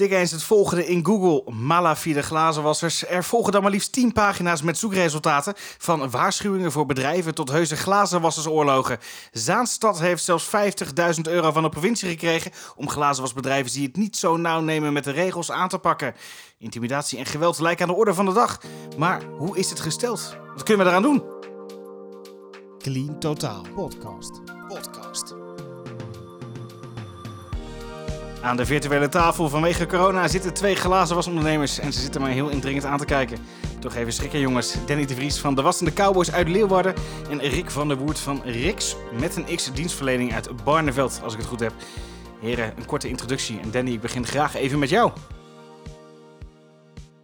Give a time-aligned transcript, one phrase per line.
[0.00, 1.52] Tik eens het volgende in Google.
[1.52, 3.06] Malafide glazenwassers.
[3.06, 5.54] Er volgen dan maar liefst 10 pagina's met zoekresultaten.
[5.78, 8.98] Van waarschuwingen voor bedrijven tot heuse glazenwassersoorlogen.
[9.32, 12.50] Zaanstad heeft zelfs 50.000 euro van de provincie gekregen...
[12.76, 16.14] om glazenwasbedrijven die het niet zo nauw nemen met de regels aan te pakken.
[16.58, 18.60] Intimidatie en geweld lijken aan de orde van de dag.
[18.98, 20.36] Maar hoe is het gesteld?
[20.54, 21.22] Wat kunnen we eraan doen?
[22.78, 24.40] Clean Totaal Podcast.
[24.68, 25.09] Podcast.
[28.42, 32.84] Aan de virtuele tafel vanwege corona zitten twee glazenwasondernemers en ze zitten mij heel indringend
[32.84, 33.38] aan te kijken.
[33.78, 34.74] Toch even schrikken jongens.
[34.86, 36.94] Danny de Vries van de Wassende Cowboys uit Leeuwarden
[37.30, 41.38] en Rick van der Woert van Rix met een X dienstverlening uit Barneveld, als ik
[41.38, 41.72] het goed heb.
[42.40, 45.12] Heren, een korte introductie en Danny, ik begin graag even met jou.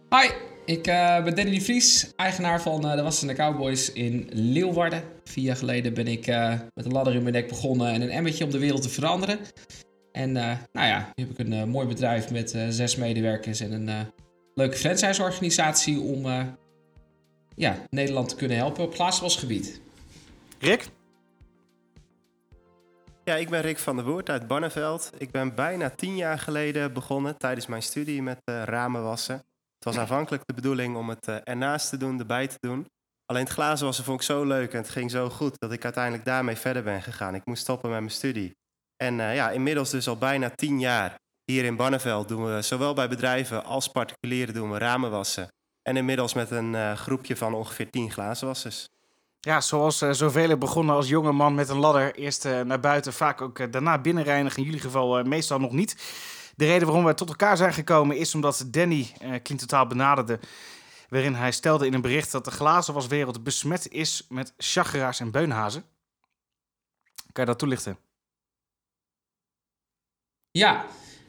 [0.09, 0.29] Hi,
[0.65, 5.03] ik uh, ben Danny de Vries, eigenaar van uh, de Wassende Cowboys in Leeuwarden.
[5.23, 8.09] Vier jaar geleden ben ik uh, met een ladder in mijn nek begonnen en een
[8.09, 9.39] emmertje om de wereld te veranderen.
[10.17, 10.57] En nou
[10.87, 14.11] ja, nu heb ik een mooi bedrijf met zes medewerkers en een
[14.53, 16.25] leuke franchise-organisatie om
[17.55, 19.81] ja, Nederland te kunnen helpen op glazenwasgebied.
[20.59, 20.89] Rick?
[23.23, 25.11] Ja, ik ben Rick van der Woert uit Barneveld.
[25.17, 29.35] Ik ben bijna tien jaar geleden begonnen tijdens mijn studie met ramenwassen.
[29.35, 32.87] Het was aanvankelijk de bedoeling om het ernaast te doen, erbij te doen.
[33.25, 36.25] Alleen het glazenwassen vond ik zo leuk en het ging zo goed dat ik uiteindelijk
[36.25, 37.35] daarmee verder ben gegaan.
[37.35, 38.55] Ik moest stoppen met mijn studie.
[38.97, 42.93] En uh, ja, inmiddels dus al bijna tien jaar hier in Barneveld doen we zowel
[42.93, 45.47] bij bedrijven als particulieren doen we ramenwassen.
[45.81, 48.85] En inmiddels met een uh, groepje van ongeveer tien glazenwassers.
[49.39, 52.15] Ja, zoals uh, zoveel begonnen als jonge man met een ladder.
[52.15, 54.59] Eerst naar buiten, vaak ook daarna binnenreinigen.
[54.59, 55.95] In jullie geval meestal nog niet.
[56.55, 60.39] De reden waarom we tot elkaar zijn gekomen is omdat Danny uh, Clean Totaal benaderde.
[61.09, 65.83] Waarin hij stelde in een bericht dat de glazenwaswereld besmet is met chageraars en beunhazen.
[67.31, 67.97] Kan je dat toelichten?
[70.57, 70.85] Ja,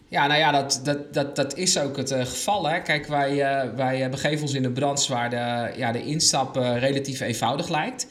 [0.08, 2.68] ja, nou ja, dat, dat, dat, dat is ook het uh, geval.
[2.68, 2.80] Hè.
[2.82, 7.20] Kijk, wij, uh, wij begeven ons in een branche waar de, ja, de instap relatief
[7.20, 8.06] eenvoudig lijkt.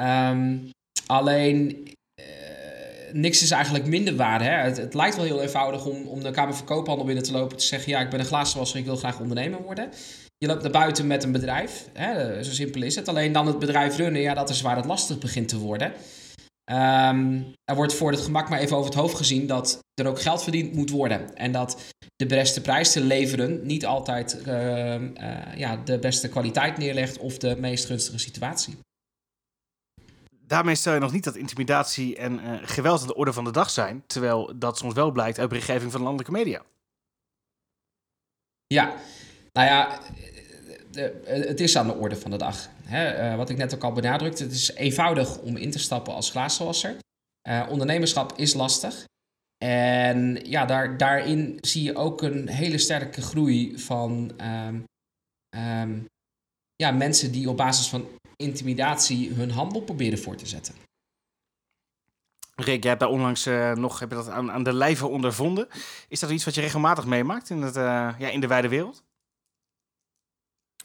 [0.00, 0.70] Um,
[1.06, 1.88] alleen,
[3.12, 4.42] niks is eigenlijk minder waar.
[4.42, 4.50] Hè.
[4.50, 7.50] Het, het, lijkt wel heel eenvoudig om, om de Kamer van Koophandel binnen te lopen
[7.50, 9.88] en te zeggen: Ja, ik ben een glazenwasser, ik wil graag ondernemer worden.
[10.38, 11.88] Je loopt naar buiten met een bedrijf.
[11.92, 13.08] Hè, zo simpel is het.
[13.08, 15.92] Alleen dan het bedrijf runnen, ja, dat is waar het lastig begint te worden.
[16.72, 20.20] Um, er wordt voor het gemak maar even over het hoofd gezien dat er ook
[20.20, 21.36] geld verdiend moet worden.
[21.36, 26.78] En dat de beste prijs te leveren niet altijd uh, uh, ja, de beste kwaliteit
[26.78, 28.78] neerlegt of de meest gunstige situatie.
[30.30, 33.52] Daarmee stel je nog niet dat intimidatie en uh, geweld aan de orde van de
[33.52, 36.62] dag zijn, terwijl dat soms wel blijkt uit berichtgeving van landelijke media.
[38.66, 38.94] Ja,
[39.52, 40.00] nou ja,
[41.24, 42.68] het is aan de orde van de dag.
[42.82, 46.14] Hè, uh, wat ik net ook al benadrukte, het is eenvoudig om in te stappen
[46.14, 46.96] als glazenwasser.
[47.68, 49.04] Ondernemerschap is lastig.
[49.64, 54.84] En ja, daar, daarin zie je ook een hele sterke groei van um,
[55.56, 56.06] um,
[56.76, 60.74] ja, mensen die op basis van intimidatie hun handel proberen voor te zetten.
[62.54, 63.44] Rick, jij hebt daar onlangs
[63.74, 65.68] nog heb je dat aan, aan de lijve ondervonden.
[66.08, 69.03] Is dat iets wat je regelmatig meemaakt in, het, ja, in de wijde wereld?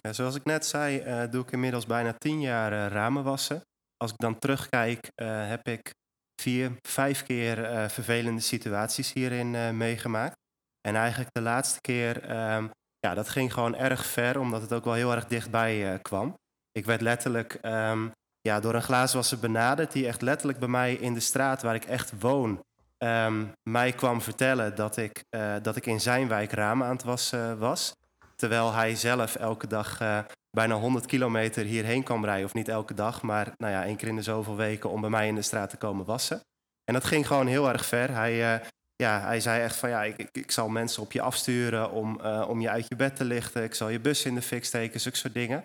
[0.02, 3.62] Ja, zoals ik net zei, uh, doe ik inmiddels bijna tien jaar uh, ramen wassen.
[3.98, 5.94] Als ik dan terugkijk, uh, heb ik
[6.42, 10.36] vier, vijf keer vervelende situaties hierin meegemaakt.
[10.82, 12.16] En eigenlijk de laatste keer,
[12.56, 16.36] um, ja, dat ging gewoon erg ver, omdat het ook wel heel erg dichtbij kwam.
[16.72, 18.12] Ik werd letterlijk um,
[18.42, 21.86] ja, door een glazenwasser benaderd, die echt letterlijk bij mij in de straat waar ik
[21.86, 22.64] echt woon,
[22.98, 25.24] um, mij kwam vertellen dat ik,
[25.62, 27.94] dat ik in zijn wijk ramen aan het wassen was.
[28.40, 30.20] Terwijl hij zelf elke dag uh,
[30.52, 32.46] bijna 100 kilometer hierheen kwam rijden.
[32.46, 35.10] Of niet elke dag, maar nou ja, één keer in de zoveel weken om bij
[35.10, 36.42] mij in de straat te komen wassen.
[36.84, 38.14] En dat ging gewoon heel erg ver.
[38.14, 41.92] Hij, uh, ja, hij zei echt van ja, ik, ik, zal mensen op je afsturen
[41.92, 43.64] om, uh, om je uit je bed te lichten.
[43.64, 45.58] Ik zal je bus in de fik steken, zulke soort dingen.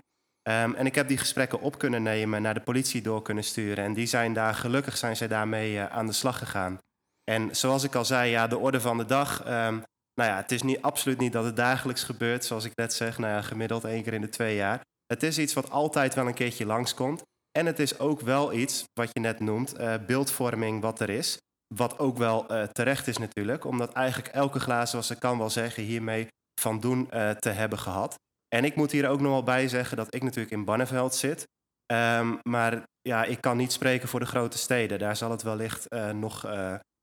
[0.48, 3.84] Um, en ik heb die gesprekken op kunnen nemen, naar de politie door kunnen sturen.
[3.84, 6.78] En die zijn daar, gelukkig zijn zij daarmee aan de slag gegaan.
[7.24, 9.48] En zoals ik al zei, ja, de orde van de dag.
[9.48, 9.84] Um,
[10.14, 13.18] nou ja, het is niet, absoluut niet dat het dagelijks gebeurt, zoals ik net zeg,
[13.18, 14.80] nou ja, gemiddeld één keer in de twee jaar.
[15.06, 17.22] Het is iets wat altijd wel een keertje langskomt.
[17.58, 21.38] En het is ook wel iets, wat je net noemt, uh, beeldvorming wat er is.
[21.74, 26.26] Wat ook wel uh, terecht is natuurlijk, omdat eigenlijk elke glazenwasser kan wel zeggen hiermee
[26.60, 28.14] van doen uh, te hebben gehad.
[28.48, 31.44] En ik moet hier ook nog wel bij zeggen dat ik natuurlijk in Barneveld zit.
[31.92, 34.98] Um, maar ja, ik kan niet spreken voor de grote steden.
[34.98, 36.42] Daar zal het wellicht nog,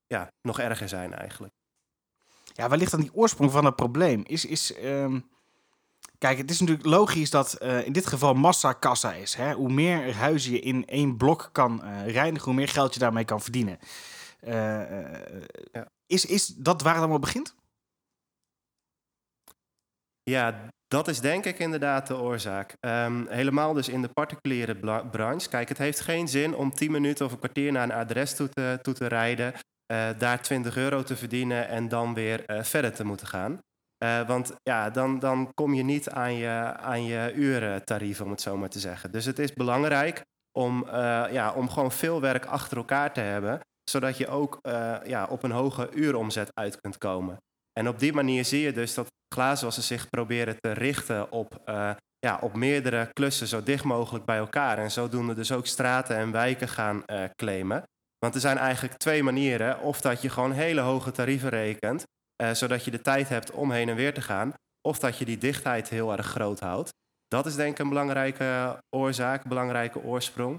[0.06, 1.54] ja, nog erger zijn eigenlijk.
[2.62, 4.24] Ja, waar ligt dan die oorsprong van het probleem?
[4.26, 5.30] Is, is, um...
[6.18, 9.36] Kijk, het is natuurlijk logisch dat uh, in dit geval massa kassa is.
[9.36, 9.54] Hè?
[9.54, 13.26] Hoe meer huizen je in één blok kan uh, reinigen, hoe meer geld je daarmee
[13.26, 13.80] kan verdienen.
[14.44, 14.54] Uh,
[15.72, 15.88] ja.
[16.06, 17.56] is, is dat waar het allemaal begint?
[20.24, 22.76] Ja, dat is denk ik inderdaad de oorzaak.
[22.80, 24.76] Ehm, helemaal dus in de particuliere
[25.12, 25.50] branche.
[25.50, 28.50] Kijk, het heeft geen zin om 10 minuten of een kwartier naar een adres toe
[28.50, 29.54] te, toe te rijden,
[29.92, 33.60] uh, daar 20 euro te verdienen en dan weer uh, verder te moeten gaan.
[34.04, 38.42] Uh, want ja, dan, dan kom je niet aan je, aan je urentarief, om het
[38.42, 39.12] zo maar te zeggen.
[39.12, 40.22] Dus het is belangrijk
[40.58, 40.86] om,
[41.32, 43.60] ja, om gewoon veel werk achter elkaar te hebben,
[43.90, 44.60] zodat je ook
[45.04, 47.38] ja, op een hoge uuromzet uit kunt komen.
[47.80, 51.62] En op die manier zie je dus dat glazenwassers zich proberen te richten op,
[52.20, 54.78] ja, op meerdere klussen zo dicht mogelijk bij elkaar.
[54.78, 57.04] En zodoende dus ook straten en wijken gaan
[57.36, 57.84] claimen.
[58.26, 59.80] Want er zijn eigenlijk twee manieren.
[59.80, 62.04] Of dat je gewoon hele hoge tarieven rekent,
[62.44, 64.54] uh, zodat je de tijd hebt om heen en weer te gaan.
[64.88, 66.90] Of dat je die dichtheid heel erg groot houdt.
[67.28, 70.54] Dat is denk ik een belangrijke oorzaak, belangrijke oorsprong.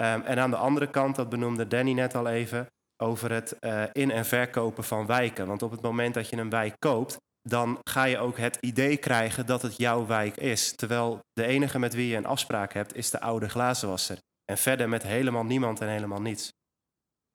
[0.00, 2.66] Um, en aan de andere kant, dat benoemde Danny net al even,
[3.02, 5.46] over het uh, in- en verkopen van wijken.
[5.46, 7.16] Want op het moment dat je een wijk koopt,
[7.48, 10.74] dan ga je ook het idee krijgen dat het jouw wijk is.
[10.74, 14.18] Terwijl de enige met wie je een afspraak hebt, is de oude glazenwasser.
[14.44, 16.52] En verder met helemaal niemand en helemaal niets.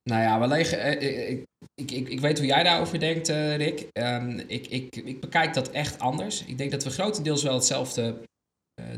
[0.03, 3.87] Nou ja, wellicht, uh, ik, ik, ik, ik, weet hoe jij daarover denkt, Rick.
[3.93, 6.45] Um, ik, ik, ik bekijk dat echt anders.
[6.45, 8.21] Ik denk dat we grotendeels wel hetzelfde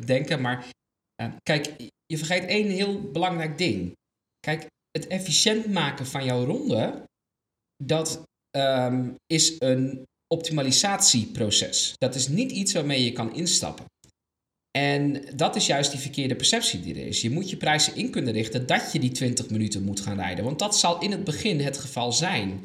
[0.06, 0.42] denken.
[0.42, 0.68] Maar
[1.44, 3.96] kijk, je vergeet één heel belangrijk ding.
[4.40, 7.04] Kijk, het efficiënt maken van jouw ronde,
[7.84, 8.24] dat
[8.58, 11.94] um, is een optimalisatieproces.
[11.98, 13.86] Dat is niet iets waarmee je kan instappen.
[14.78, 17.22] En dat is juist die verkeerde perceptie die er is.
[17.22, 20.44] Je moet je prijzen in kunnen richten dat je die 20 minuten moet gaan rijden.
[20.44, 22.64] Want dat zal in het begin het geval zijn.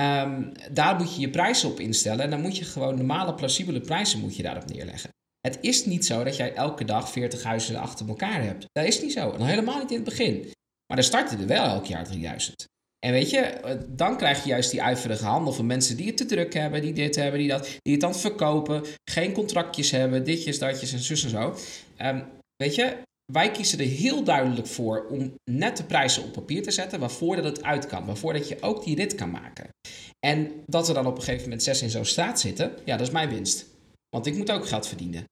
[0.00, 2.24] Um, daar moet je je prijzen op instellen.
[2.24, 5.10] En dan moet je gewoon normale, plausibele prijzen moet je daarop neerleggen.
[5.40, 8.66] Het is niet zo dat jij elke dag 40 huizen achter elkaar hebt.
[8.72, 9.30] Dat is niet zo.
[9.30, 10.52] En helemaal niet in het begin.
[10.86, 12.64] Maar er starten er wel elk jaar 3000.
[13.04, 16.16] En weet je, eh, dan krijg je juist die ijverige handel van mensen die het
[16.16, 20.24] te druk hebben, die dit hebben, die dat, die het dan verkopen, geen contractjes hebben,
[20.24, 21.56] ditjes, datjes en zus zo.
[22.02, 22.24] Um,
[22.56, 22.96] weet je,
[23.32, 27.36] wij kiezen er heel duidelijk voor om net de prijzen op papier te zetten, waarvoor
[27.36, 29.68] dat het uit kan, waarvoor dat je ook die rit kan maken.
[30.26, 33.06] En dat er dan op een gegeven moment zes in zo'n straat zitten, ja, dat
[33.06, 33.66] is mijn winst.
[34.08, 35.24] Want ik moet ook geld verdienen.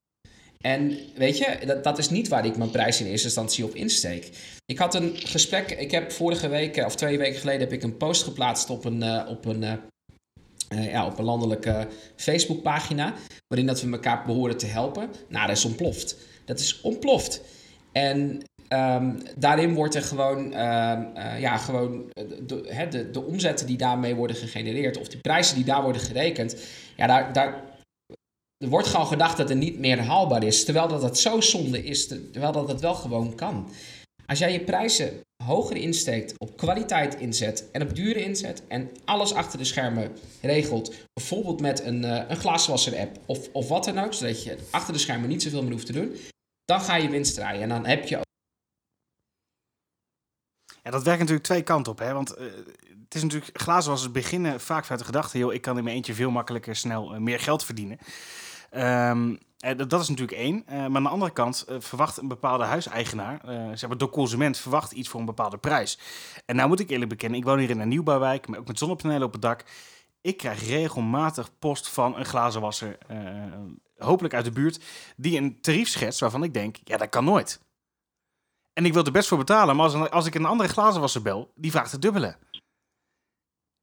[0.62, 3.74] En weet je, dat, dat is niet waar ik mijn prijs in eerste instantie op
[3.74, 4.30] insteek.
[4.66, 7.96] Ik had een gesprek, ik heb vorige week of twee weken geleden heb ik een
[7.96, 13.14] post geplaatst op een, uh, op een, uh, ja, op een landelijke Facebookpagina,
[13.46, 15.10] waarin dat we elkaar behoren te helpen.
[15.28, 16.16] Nou, dat is ontploft.
[16.44, 17.40] Dat is ontploft.
[17.92, 20.50] En um, daarin wordt er gewoon,
[21.38, 25.82] ja, gewoon de, de, de omzetten die daarmee worden gegenereerd, of de prijzen die daar
[25.82, 26.56] worden gerekend,
[26.96, 27.62] ja, daar, daar,
[28.62, 30.64] er wordt gewoon gedacht dat het niet meer haalbaar is.
[30.64, 33.70] Terwijl dat het zo zonde is, terwijl dat het wel gewoon kan.
[34.26, 39.34] Als jij je prijzen hoger insteekt, op kwaliteit inzet en op duren inzet en alles
[39.34, 44.14] achter de schermen regelt, bijvoorbeeld met een, uh, een glaswasser-app of, of wat dan ook,
[44.14, 46.16] zodat je achter de schermen niet zoveel meer hoeft te doen,
[46.64, 48.24] dan ga je winst draaien en dan heb je ook.
[50.82, 52.12] Ja, dat werkt natuurlijk twee kanten op, hè?
[52.12, 52.44] want uh,
[53.04, 56.14] het is natuurlijk, glazenwassers beginnen vaak vanuit de gedachte, joh, ik kan in mijn eentje
[56.14, 57.98] veel makkelijker snel uh, meer geld verdienen.
[58.76, 59.38] Um,
[59.76, 60.64] dat is natuurlijk één.
[60.66, 63.40] Uh, maar aan de andere kant uh, verwacht een bepaalde huiseigenaar,
[63.78, 65.98] zeg maar de consument, verwacht iets voor een bepaalde prijs.
[66.46, 68.78] En nou moet ik eerlijk bekennen, ik woon hier in een nieuwbouwwijk, maar ook met
[68.78, 69.64] zonnepanelen op het dak.
[70.20, 72.98] Ik krijg regelmatig post van een glazenwasser,
[73.96, 74.84] hopelijk uit de buurt,
[75.17, 77.60] die een tarief schetst waarvan ik denk, ja, dat kan nooit.
[78.72, 81.52] En ik wil er best voor betalen, maar als, als ik een andere glazenwasser bel,
[81.55, 82.36] die vraagt het dubbele.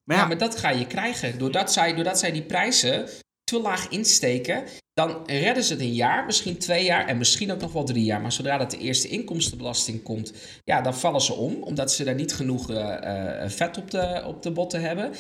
[0.04, 1.40] Maar ja, ja, maar dat ga je krijgen.
[1.40, 3.10] Doordat zij, doordat zij die prijzen
[3.50, 4.64] te laag insteken,
[4.94, 8.04] dan redden ze het een jaar, misschien twee jaar en misschien ook nog wel drie
[8.04, 8.22] jaar.
[8.22, 12.16] Maar zodra dat de eerste inkomstenbelasting komt, ja, dan vallen ze om, omdat ze daar
[12.16, 15.12] niet genoeg uh, vet op de, op de botten hebben.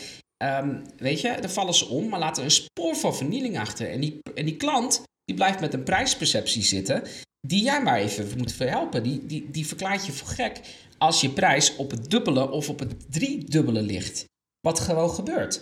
[0.44, 3.90] Um, weet je, dan vallen ze om, maar laten een spoor van vernieling achter.
[3.90, 7.04] En die, en die klant, die blijft met een prijsperceptie zitten,
[7.48, 9.04] die jij maar even moet verhelpen.
[9.04, 10.60] Die, die, die verklaart je voor gek
[10.98, 14.26] als je prijs op het dubbele of op het driedubbele ligt.
[14.60, 15.62] Wat gewoon gebeurt.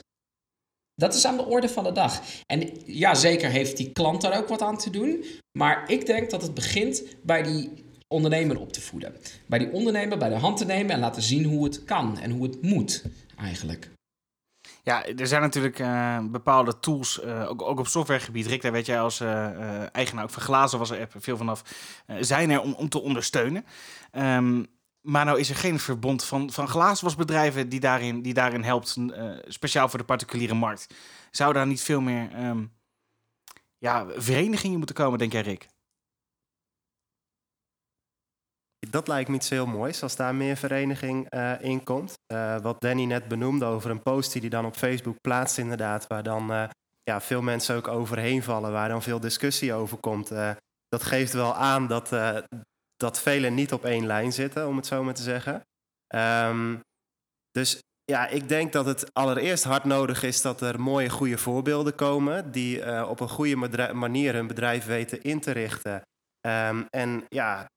[1.01, 2.21] Dat is aan de orde van de dag.
[2.45, 5.25] En ja, zeker heeft die klant daar ook wat aan te doen.
[5.57, 9.15] Maar ik denk dat het begint bij die ondernemer op te voeden.
[9.45, 12.31] Bij die ondernemer bij de hand te nemen en laten zien hoe het kan en
[12.31, 13.03] hoe het moet
[13.37, 13.89] eigenlijk.
[14.83, 18.45] Ja, er zijn natuurlijk uh, bepaalde tools, uh, ook, ook, op softwaregebied.
[18.45, 21.63] Rick, daar weet jij als uh, eigenaar ook van Glazen was er veel vanaf.
[22.19, 23.65] zijn er om, om te ondersteunen.
[24.11, 24.65] Um,
[25.07, 29.37] maar nou is er geen verbond van, van glazenwasbedrijven die daarin, die daarin helpt, uh,
[29.47, 30.93] speciaal voor de particuliere markt.
[31.31, 32.73] Zou daar niet veel meer um,
[33.77, 35.67] ja, verenigingen moeten komen, denk jij, Rick?
[38.89, 42.13] Dat lijkt me iets heel moois als daar meer vereniging uh, in komt.
[42.33, 46.07] Uh, wat Danny net benoemde over een post die hij dan op Facebook plaatst, inderdaad,
[46.07, 46.69] waar dan
[47.03, 50.27] ja, veel mensen ook overheen vallen, waar dan veel discussie over komt.
[50.87, 52.09] dat geeft wel aan dat,
[52.97, 55.61] dat velen niet op één lijn zitten, om het zo maar te zeggen.
[56.07, 56.75] Ehm,
[57.51, 61.95] dus ja, ik denk dat het allereerst hard nodig is dat er mooie, goede voorbeelden
[61.95, 62.51] komen.
[62.51, 63.55] Die uh, op een goede
[63.93, 66.01] manier hun bedrijf weten in te richten.
[66.47, 67.67] Um, en ja,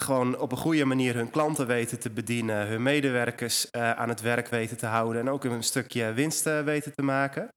[0.00, 2.66] gewoon op een goede manier hun klanten weten te bedienen.
[2.66, 5.20] Hun medewerkers uh, aan het werk weten te houden.
[5.20, 7.48] En ook een stukje winst uh, weten te maken.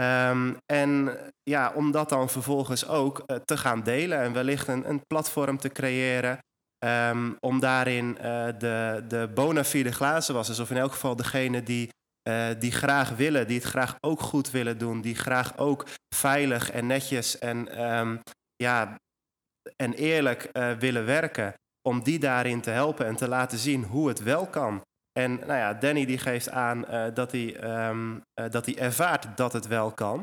[0.00, 4.20] Um, en ja, om dat dan vervolgens ook te gaan delen.
[4.20, 6.38] En wellicht een, een platform te creëren.
[6.84, 11.88] Um, om daarin uh, de, de bona fide glazenwassers, of in elk geval degene die,
[12.28, 16.70] uh, die graag willen, die het graag ook goed willen doen, die graag ook veilig
[16.70, 18.20] en netjes en, um,
[18.56, 18.96] ja,
[19.76, 21.54] en eerlijk willen werken,
[21.88, 24.82] om die daarin te helpen en te laten zien hoe het wel kan.
[25.12, 29.66] En nou ja, Danny die geeft aan dat, hij, um, dat hij ervaart dat het
[29.66, 30.18] wel kan.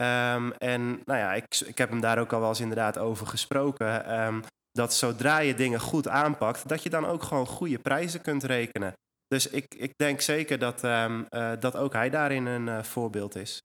[0.00, 3.26] Um, en nou ja, ik, ik heb hem daar ook al wel eens inderdaad over
[3.26, 4.20] gesproken.
[4.20, 8.44] Um, dat zodra je dingen goed aanpakt, dat je dan ook gewoon goede prijzen kunt
[8.44, 8.92] rekenen.
[9.28, 13.36] Dus ik, ik denk zeker dat, um, uh, dat ook hij daarin een uh, voorbeeld
[13.36, 13.58] is.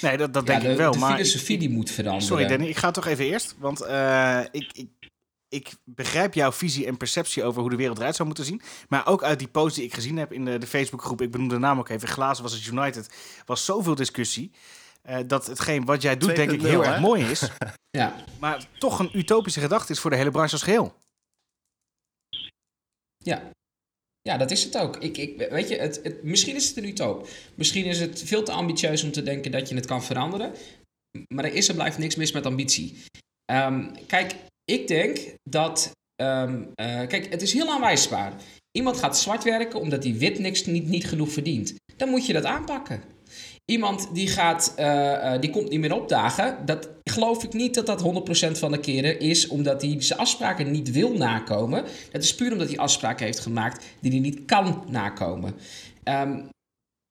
[0.00, 0.92] Nee, dat, dat denk de, ik wel.
[0.92, 2.26] De maar filosofie die moet veranderen.
[2.26, 3.54] Sorry Danny, ik ga toch even eerst.
[3.58, 4.88] Want uh, ik, ik,
[5.48, 8.62] ik begrijp jouw visie en perceptie over hoe de wereld eruit zou moeten zien.
[8.88, 11.48] Maar ook uit die post die ik gezien heb in de, de Facebookgroep, ik benoem
[11.48, 13.08] de naam ook even, Glazen was het United,
[13.44, 14.50] was zoveel discussie.
[15.08, 16.90] Uh, dat hetgeen wat jij doet, denk ik, heel hè?
[16.90, 17.50] erg mooi is.
[18.00, 18.24] ja.
[18.40, 20.94] Maar toch een utopische gedachte is voor de hele branche als geheel.
[23.16, 23.50] Ja.
[24.22, 24.96] Ja, dat is het ook.
[24.96, 27.28] Ik, ik, weet je, het, het, misschien is het een utop.
[27.54, 30.52] Misschien is het veel te ambitieus om te denken dat je het kan veranderen.
[31.28, 33.04] Maar er is en blijft niks mis met ambitie.
[33.52, 34.34] Um, kijk,
[34.66, 35.94] ik denk dat.
[36.22, 38.32] Um, uh, kijk, het is heel aanwijsbaar.
[38.72, 41.74] Iemand gaat zwart werken omdat hij wit niks niet, niet genoeg verdient.
[41.96, 43.02] Dan moet je dat aanpakken.
[43.64, 46.66] Iemand die, gaat, uh, uh, die komt niet meer opdagen.
[46.66, 48.02] Dat geloof ik niet dat dat
[48.54, 51.84] 100% van de keren is omdat hij zijn afspraken niet wil nakomen.
[52.12, 55.54] Dat is puur omdat hij afspraken heeft gemaakt die hij niet kan nakomen.
[56.04, 56.48] Um,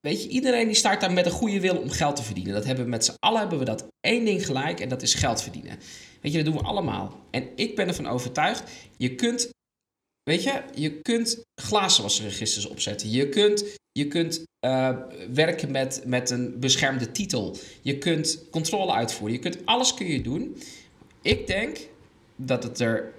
[0.06, 2.54] weet je, iedereen die start daar met een goede wil om geld te verdienen.
[2.54, 5.14] Dat hebben we met z'n allen hebben we dat één ding gelijk en dat is
[5.14, 5.80] geld verdienen.
[6.22, 7.20] Weet je, dat doen we allemaal.
[7.32, 9.54] En ik ben ervan overtuigd, je kunt
[10.30, 13.10] Weet je, je kunt glazenwasregisters opzetten.
[13.10, 14.98] Je kunt, je kunt uh,
[15.34, 17.58] werken met, met een beschermde titel.
[17.82, 19.36] Je kunt controle uitvoeren.
[19.36, 20.58] Je kunt alles kun je doen.
[21.22, 21.78] Ik denk
[22.36, 23.14] dat, het er,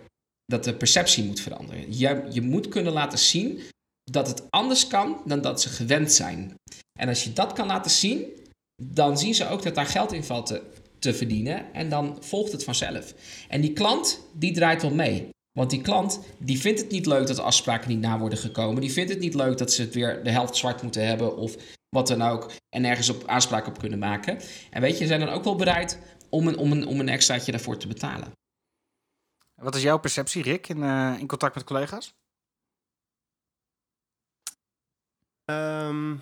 [0.45, 1.99] dat de perceptie moet veranderen.
[1.99, 3.61] Je, je moet kunnen laten zien
[4.11, 6.55] dat het anders kan dan dat ze gewend zijn.
[6.99, 8.25] En als je dat kan laten zien,
[8.83, 11.75] dan zien ze ook dat daar geld in valt te, verdienen.
[11.75, 13.15] En dan volgt het vanzelf.
[13.49, 15.29] En die klant, die draait wel mee.
[15.59, 18.81] Want die klant die vindt het niet leuk dat afspraken niet na worden gekomen.
[18.81, 21.57] Die vindt het niet leuk dat ze het weer de helft zwart moeten hebben of
[21.89, 22.53] wat dan ook.
[22.69, 24.39] En nergens op aanspraak op kunnen maken.
[24.71, 25.99] En weet je, ze zijn dan ook wel bereid
[26.29, 28.33] om een, om een, om een extraatje daarvoor te betalen.
[29.55, 32.13] Wat is jouw perceptie, Rick, in, uh, in contact met collega's?
[35.51, 36.21] Um,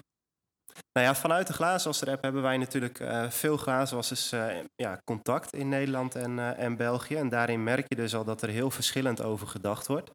[0.92, 5.68] nou ja, vanuit de glazenwasser-app hebben wij natuurlijk uh, veel glazenwassers uh, ja, contact in
[5.68, 7.16] Nederland en, uh, en België.
[7.16, 10.10] En daarin merk je dus al dat er heel verschillend over gedacht wordt.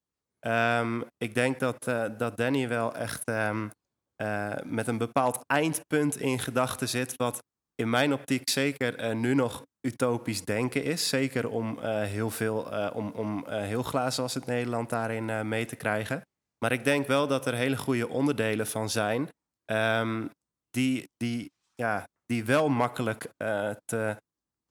[0.48, 1.84] Um, ik denk dat,
[2.18, 3.72] dat Danny wel echt um,
[4.64, 7.38] met een bepaald eindpunt in gedachten zit, wat
[7.76, 11.10] in mijn optiek zeker nu nog utopisch denken is.
[11.10, 16.22] Zeker om heel veel, om, om heel glazenwas in Nederland daarin mee te krijgen.
[16.60, 19.30] Maar ik denk wel dat er hele goede onderdelen van zijn.
[19.72, 20.30] Um,
[20.70, 24.16] die, die, ja, die wel makkelijk uh, te,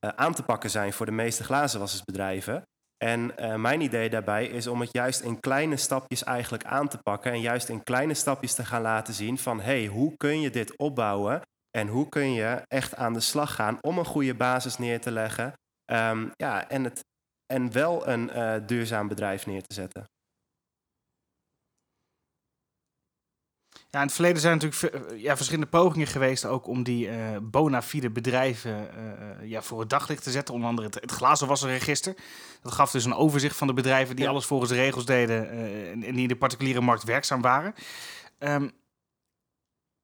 [0.05, 2.63] uh, aan te pakken zijn voor de meeste glazenwassersbedrijven.
[3.05, 6.99] En uh, mijn idee daarbij is om het juist in kleine stapjes eigenlijk aan te
[6.99, 7.33] pakken.
[7.33, 10.77] En juist in kleine stapjes te gaan laten zien van hey, hoe kun je dit
[10.77, 11.41] opbouwen?
[11.71, 15.11] En hoe kun je echt aan de slag gaan om een goede basis neer te
[15.11, 15.53] leggen.
[15.93, 17.05] Um, ja, en, het,
[17.47, 20.05] en wel een duurzaam bedrijf neer te zetten.
[23.91, 27.83] Ja, in het verleden zijn natuurlijk ja, verschillende pogingen geweest ook om die uh, bona
[27.83, 28.91] fide bedrijven
[29.41, 30.55] uh, ja, voor het daglicht te zetten.
[30.55, 32.15] Onder andere het, het glazenwasserregister.
[32.63, 34.31] Dat gaf dus een overzicht van de bedrijven die ja.
[34.31, 37.75] alles volgens de regels deden uh, en, die in de particuliere markt werkzaam waren.
[38.39, 38.73] Um,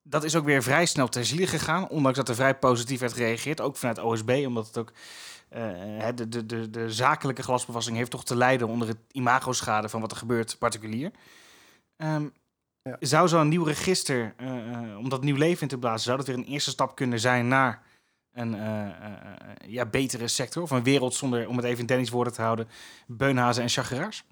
[0.02, 3.12] dat is ook weer vrij snel ter ziele gegaan, ondanks dat er vrij positief werd
[3.12, 4.92] gereageerd, ook vanuit OSB, omdat het ook
[6.14, 10.10] de, de, de, de zakelijke glasbevassing heeft toch te lijden onder het imagoschade van wat
[10.10, 11.10] er gebeurt particulier.
[11.96, 12.32] Um,
[12.88, 12.96] ja.
[13.00, 16.26] Zou zo'n nieuw register, uh, uh, om dat nieuw leven in te blazen, zou dat
[16.26, 17.82] weer een eerste stap kunnen zijn naar
[18.32, 18.90] een uh,
[19.66, 20.62] ja, betere sector?
[20.62, 22.68] Of een wereld zonder, om het even in Dennis woorden te houden,
[23.06, 24.24] beunhazen en chageraars?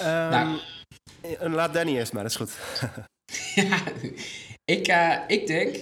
[0.00, 0.60] Um, nou.
[1.40, 2.58] Laat Danny eerst maar, dat is goed.
[3.68, 3.82] ja,
[4.64, 5.76] ik, uh, ik denk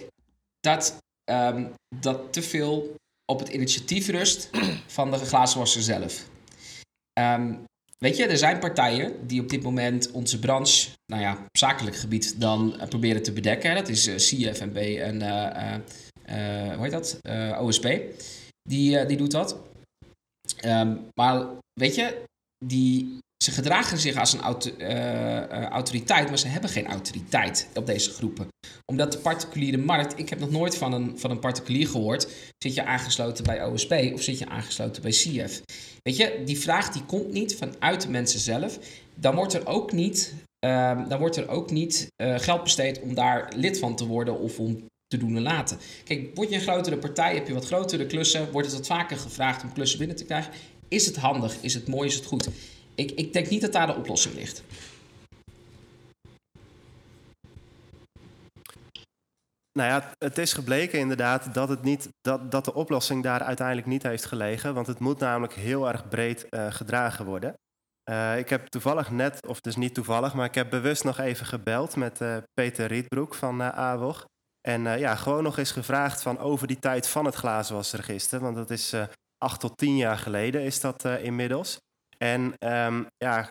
[0.60, 0.98] dat
[1.30, 2.96] um, dat te veel
[3.32, 4.50] op het initiatief rust
[4.86, 6.26] van de glazenwasser zelf.
[7.18, 7.64] Um,
[7.98, 11.96] weet je, er zijn partijen die op dit moment onze branche, nou ja, op zakelijk
[11.96, 13.74] gebied dan uh, proberen te bedekken.
[13.74, 15.22] Dat is uh, CFNB en,
[16.74, 17.20] hoe heet dat,
[17.60, 18.00] OSP.
[18.68, 19.56] Die, die doet dat.
[20.64, 21.46] Um, maar
[21.80, 22.22] weet je,
[22.64, 24.40] die, ze gedragen zich als een
[24.78, 28.48] uh, autoriteit, maar ze hebben geen autoriteit op deze groepen.
[28.84, 32.74] Omdat de particuliere markt, ik heb nog nooit van een, van een particulier gehoord, zit
[32.74, 35.60] je aangesloten bij OSP of zit je aangesloten bij CF?
[36.02, 38.78] Weet je, die vraag die komt niet vanuit de mensen zelf.
[39.14, 40.34] Dan wordt er ook niet,
[40.66, 44.38] uh, dan wordt er ook niet uh, geld besteed om daar lid van te worden
[44.38, 45.78] of om te doen en laten.
[46.04, 49.16] Kijk, word je een grotere partij, heb je wat grotere klussen, wordt het wat vaker
[49.16, 50.52] gevraagd om klussen binnen te krijgen.
[50.88, 51.56] Is het handig?
[51.60, 52.08] Is het mooi?
[52.08, 52.48] Is het goed?
[52.94, 54.62] Ik, ik denk niet dat daar de oplossing ligt.
[59.78, 63.86] Nou ja, het is gebleken inderdaad dat, het niet, dat, dat de oplossing daar uiteindelijk
[63.86, 64.74] niet heeft gelegen.
[64.74, 67.54] Want het moet namelijk heel erg breed uh, gedragen worden.
[68.10, 71.46] Uh, ik heb toevallig net, of dus niet toevallig, maar ik heb bewust nog even
[71.46, 74.24] gebeld met uh, Peter Rietbroek van AWOG.
[74.60, 78.40] En ja, gewoon nog eens gevraagd van over die tijd van het glazenwasregister.
[78.40, 78.94] Want dat is
[79.38, 81.78] acht tot tien jaar geleden is dat inmiddels.
[82.18, 83.48] En um, ja,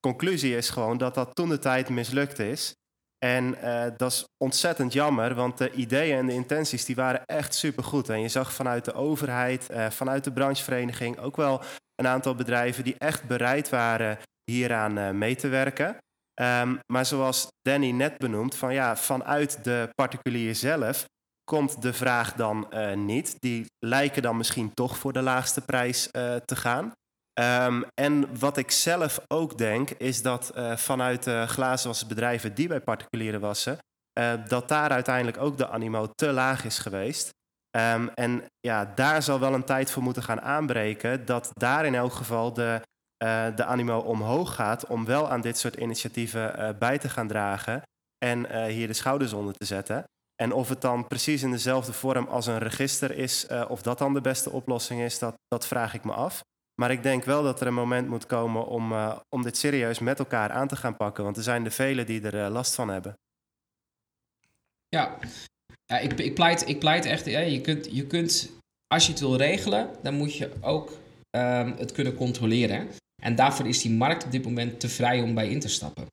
[0.00, 2.74] conclusie is gewoon dat dat toen de tijd mislukt is.
[3.18, 7.54] En uh, dat is ontzettend jammer, want de ideeën en de intenties die waren echt
[7.54, 8.08] supergoed.
[8.08, 11.62] En je zag vanuit de overheid, uh, vanuit de branchevereniging ook wel
[11.94, 15.96] een aantal bedrijven die echt bereid waren hieraan uh, mee te werken.
[16.40, 21.04] Um, maar zoals Danny net benoemt, van ja, vanuit de particulier zelf
[21.44, 23.40] komt de vraag dan niet.
[23.40, 26.08] Die lijken dan misschien toch voor de laagste prijs
[26.44, 26.92] te gaan.
[27.40, 32.80] Um, en wat ik zelf ook denk, is dat uh, vanuit de glazenwasbedrijven die bij
[32.80, 33.78] particulieren wassen,
[34.18, 37.30] uh, dat daar uiteindelijk ook de animo te laag is geweest.
[37.76, 41.94] Um, en ja, daar zal wel een tijd voor moeten gaan aanbreken, dat daar in
[41.94, 42.80] elk geval de,
[43.24, 47.82] uh, de animo omhoog gaat om wel aan dit soort initiatieven bij te gaan dragen
[48.18, 50.04] en hier de schouders onder te zetten.
[50.42, 54.14] En of het dan precies in dezelfde vorm als een register is, of dat dan
[54.14, 56.40] de beste oplossing is, dat, dat vraag ik me af.
[56.80, 59.98] Maar ik denk wel dat er een moment moet komen om, uh, om dit serieus
[59.98, 61.24] met elkaar aan te gaan pakken.
[61.24, 63.18] Want er zijn er velen die er uh, last van hebben.
[64.88, 65.18] Ja,
[65.84, 67.24] ja ik, ik, pleit, ik pleit echt.
[67.24, 68.50] Je, kunt, je kunt,
[68.86, 70.90] als je het wil regelen, dan moet je ook
[71.30, 72.88] um, het kunnen controleren.
[73.22, 76.06] En daarvoor is die markt op dit moment te vrij om bij in te stappen.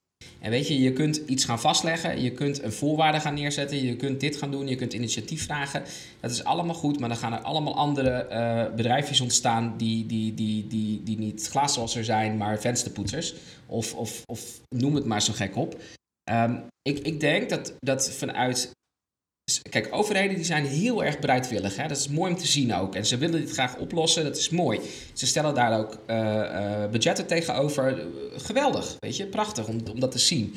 [0.43, 3.95] En weet je, je kunt iets gaan vastleggen, je kunt een voorwaarde gaan neerzetten, je
[3.95, 5.83] kunt dit gaan doen, je kunt initiatief vragen.
[6.19, 10.33] Dat is allemaal goed, maar dan gaan er allemaal andere uh, bedrijfjes ontstaan die, die,
[10.33, 13.35] die, die, die niet glazenwasser zijn, maar vensterpoetsers.
[13.65, 15.81] Of, of, of noem het maar zo gek op.
[16.31, 18.71] Um, ik, ik denk dat, dat vanuit
[19.69, 21.75] Kijk, overheden die zijn heel erg bereidwillig.
[21.75, 21.87] Hè?
[21.87, 22.95] Dat is mooi om te zien ook.
[22.95, 24.23] En ze willen dit graag oplossen.
[24.23, 24.79] Dat is mooi.
[25.13, 28.05] Ze stellen daar ook uh, uh, budgetten tegenover.
[28.35, 29.25] Geweldig, weet je.
[29.25, 30.55] Prachtig om, om dat te zien.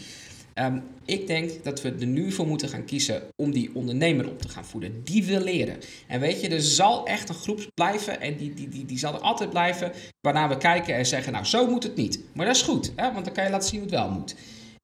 [0.54, 4.42] Um, ik denk dat we er nu voor moeten gaan kiezen om die ondernemer op
[4.42, 5.04] te gaan voeden.
[5.04, 5.76] Die wil leren.
[6.06, 9.14] En weet je, er zal echt een groep blijven en die, die, die, die zal
[9.14, 9.92] er altijd blijven.
[10.20, 12.20] Waarna we kijken en zeggen, nou zo moet het niet.
[12.32, 13.12] Maar dat is goed, hè?
[13.12, 14.34] want dan kan je laten zien hoe het wel moet.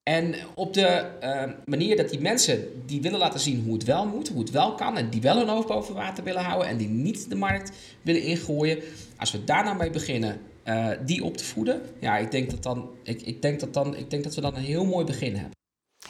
[0.02, 4.06] En op de uh, manier dat die mensen die willen laten zien hoe het wel
[4.06, 6.76] moet, hoe het wel kan, en die wel hun hoofd boven water willen houden en
[6.76, 8.82] die niet de markt willen ingooien,
[9.16, 12.62] als we daar nou mee beginnen, uh, die op te voeden, ja, ik denk dat
[12.62, 15.34] dan, ik, ik denk dat dan, ik denk dat we dan een heel mooi begin
[15.34, 15.60] hebben.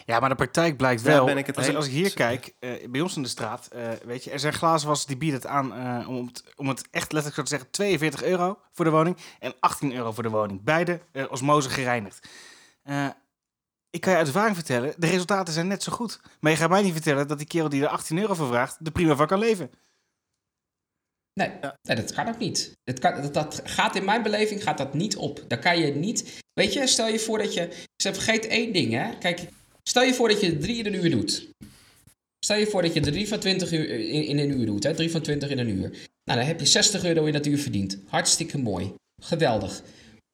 [0.07, 1.25] Ja, maar de praktijk blijkt wel.
[1.25, 3.89] Ben ik het als, als, ik hier kijk, uh, bij ons in de straat, uh,
[4.05, 7.13] weet je, er zijn glazenwassers die bieden het aan uh, om, het, om het echt
[7.13, 10.63] letterlijk zo te zeggen, 42 euro voor de woning en 18 euro voor de woning.
[10.63, 11.01] Beide
[11.31, 12.29] osmose gereinigd
[13.93, 16.21] ik kan je uit ervaring vertellen, de resultaten zijn net zo goed.
[16.41, 18.79] Maar je gaat mij niet vertellen dat die kerel die er 18 euro voor vraagt,
[18.83, 19.71] er prima van kan leven.
[21.35, 21.51] Nee,
[21.83, 22.73] nee dat kan ook niet.
[22.85, 25.45] Het kan, dat, dat, gaat in mijn beleving gaat dat niet op.
[25.49, 26.41] Daar kan je niet.
[26.53, 27.69] Weet je, stel je voor dat je.
[27.97, 29.19] Ze vergeet één ding, hè?
[29.19, 29.41] Kijk,
[29.83, 31.49] stel je voor dat je drie in een uur doet.
[32.45, 34.95] Stel je voor dat je drie van 20 uur in, in een uur doet, hè?
[34.95, 35.91] Drie van 20 in een uur.
[36.25, 37.99] Nou, dan heb je 60 euro in dat uur verdiend.
[38.07, 38.95] Hartstikke mooi.
[39.23, 39.83] Geweldig.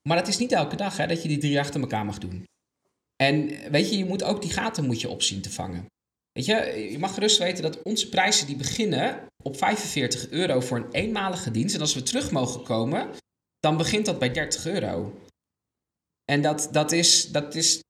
[0.09, 2.45] Maar het is niet elke dag hè, dat je die drie achter elkaar mag doen.
[3.23, 5.87] En weet je, je moet ook die gaten moet je opzien te vangen.
[6.33, 10.77] Weet je, je mag gerust weten dat onze prijzen die beginnen op 45 euro voor
[10.77, 11.75] een eenmalige dienst.
[11.75, 13.11] En als we terug mogen komen,
[13.59, 15.21] dan begint dat bij 30 euro.
[16.25, 17.81] En dat, dat, is, dat is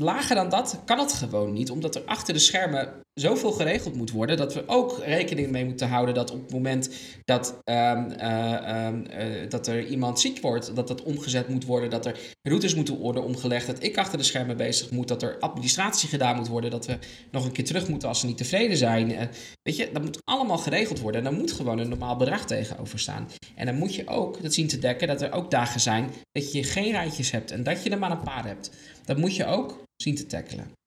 [0.00, 4.10] lager dan dat kan het gewoon niet, omdat er achter de schermen zoveel geregeld moet
[4.10, 6.90] worden dat we ook rekening mee moeten houden dat op het moment
[7.24, 11.90] dat, ehm, eh, ehm, eh, dat er iemand ziek wordt, dat dat omgezet moet worden,
[11.90, 15.38] dat er routes moeten worden omgelegd, dat ik achter de schermen bezig moet, dat er
[15.38, 16.98] administratie gedaan moet worden, dat we
[17.30, 19.10] nog een keer terug moeten als ze niet tevreden zijn.
[19.10, 19.20] Uh,
[19.62, 22.98] weet je, dat moet allemaal geregeld worden en daar moet gewoon een normaal bedrag tegenover
[22.98, 23.28] staan.
[23.54, 26.52] En dan moet je ook dat zien te dekken dat er ook dagen zijn dat
[26.52, 28.70] je geen rijtjes hebt en dat je er maar een paar hebt.
[29.04, 30.78] Dat moet je ook zien te tackelen.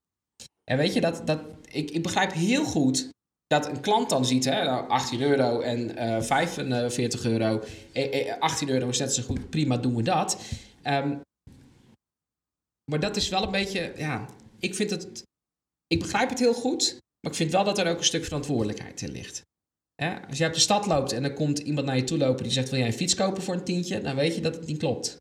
[0.64, 3.10] En weet je, dat, dat, ik, ik begrijp heel goed
[3.48, 7.64] dat een klant dan ziet, hè, 18 nou, euro en uh, eh, 45 euro,
[8.40, 10.42] 18 euro is net zo goed, prima doen we dat.
[10.84, 11.22] Um,
[12.92, 15.24] maar dat is wel een beetje, ja, ik vind het,
[15.88, 19.02] ik begrijp het heel goed, maar ik vind wel dat er ook een stuk verantwoordelijkheid
[19.02, 19.42] in ligt.
[20.28, 22.52] Als je op de stad loopt en er komt iemand naar je toe lopen die
[22.52, 24.02] zegt: Wil jij een fiets kopen voor een tientje?
[24.02, 25.18] Dan weet je dat het niet klopt.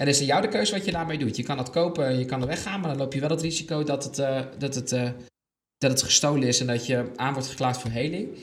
[0.00, 1.36] En is het jou de keuze wat je daarmee doet.
[1.36, 3.82] Je kan het kopen, je kan er weggaan, maar dan loop je wel het risico
[3.82, 5.10] dat het, uh, dat het, uh,
[5.78, 8.38] dat het gestolen is en dat je aan wordt geklaagd voor heling.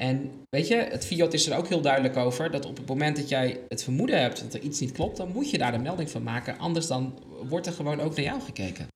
[0.00, 3.16] En weet je, het Fiat is er ook heel duidelijk over dat op het moment
[3.16, 5.78] dat jij het vermoeden hebt dat er iets niet klopt, dan moet je daar de
[5.78, 6.58] melding van maken.
[6.58, 7.18] Anders dan
[7.48, 8.88] wordt er gewoon ook naar jou gekeken.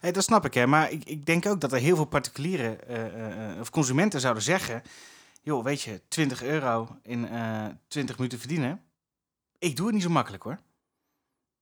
[0.00, 0.66] Dat snap ik, hè.
[0.66, 4.82] Maar ik, ik denk ook dat er heel veel particuliere uh, of consumenten zouden zeggen...
[5.42, 8.80] joh, weet je, 20 euro in uh, 20 minuten verdienen...
[9.58, 10.58] ik doe het niet zo makkelijk, hoor.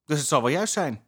[0.07, 1.05] Dus het zal wel juist zijn.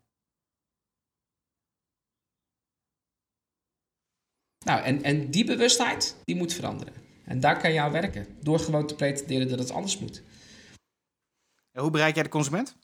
[4.64, 6.94] Nou, en, en die bewustheid, die moet veranderen.
[7.24, 8.26] En daar kan je aan werken.
[8.40, 10.22] Door gewoon te pretenderen dat het anders moet.
[11.72, 12.76] En hoe bereik jij de consument?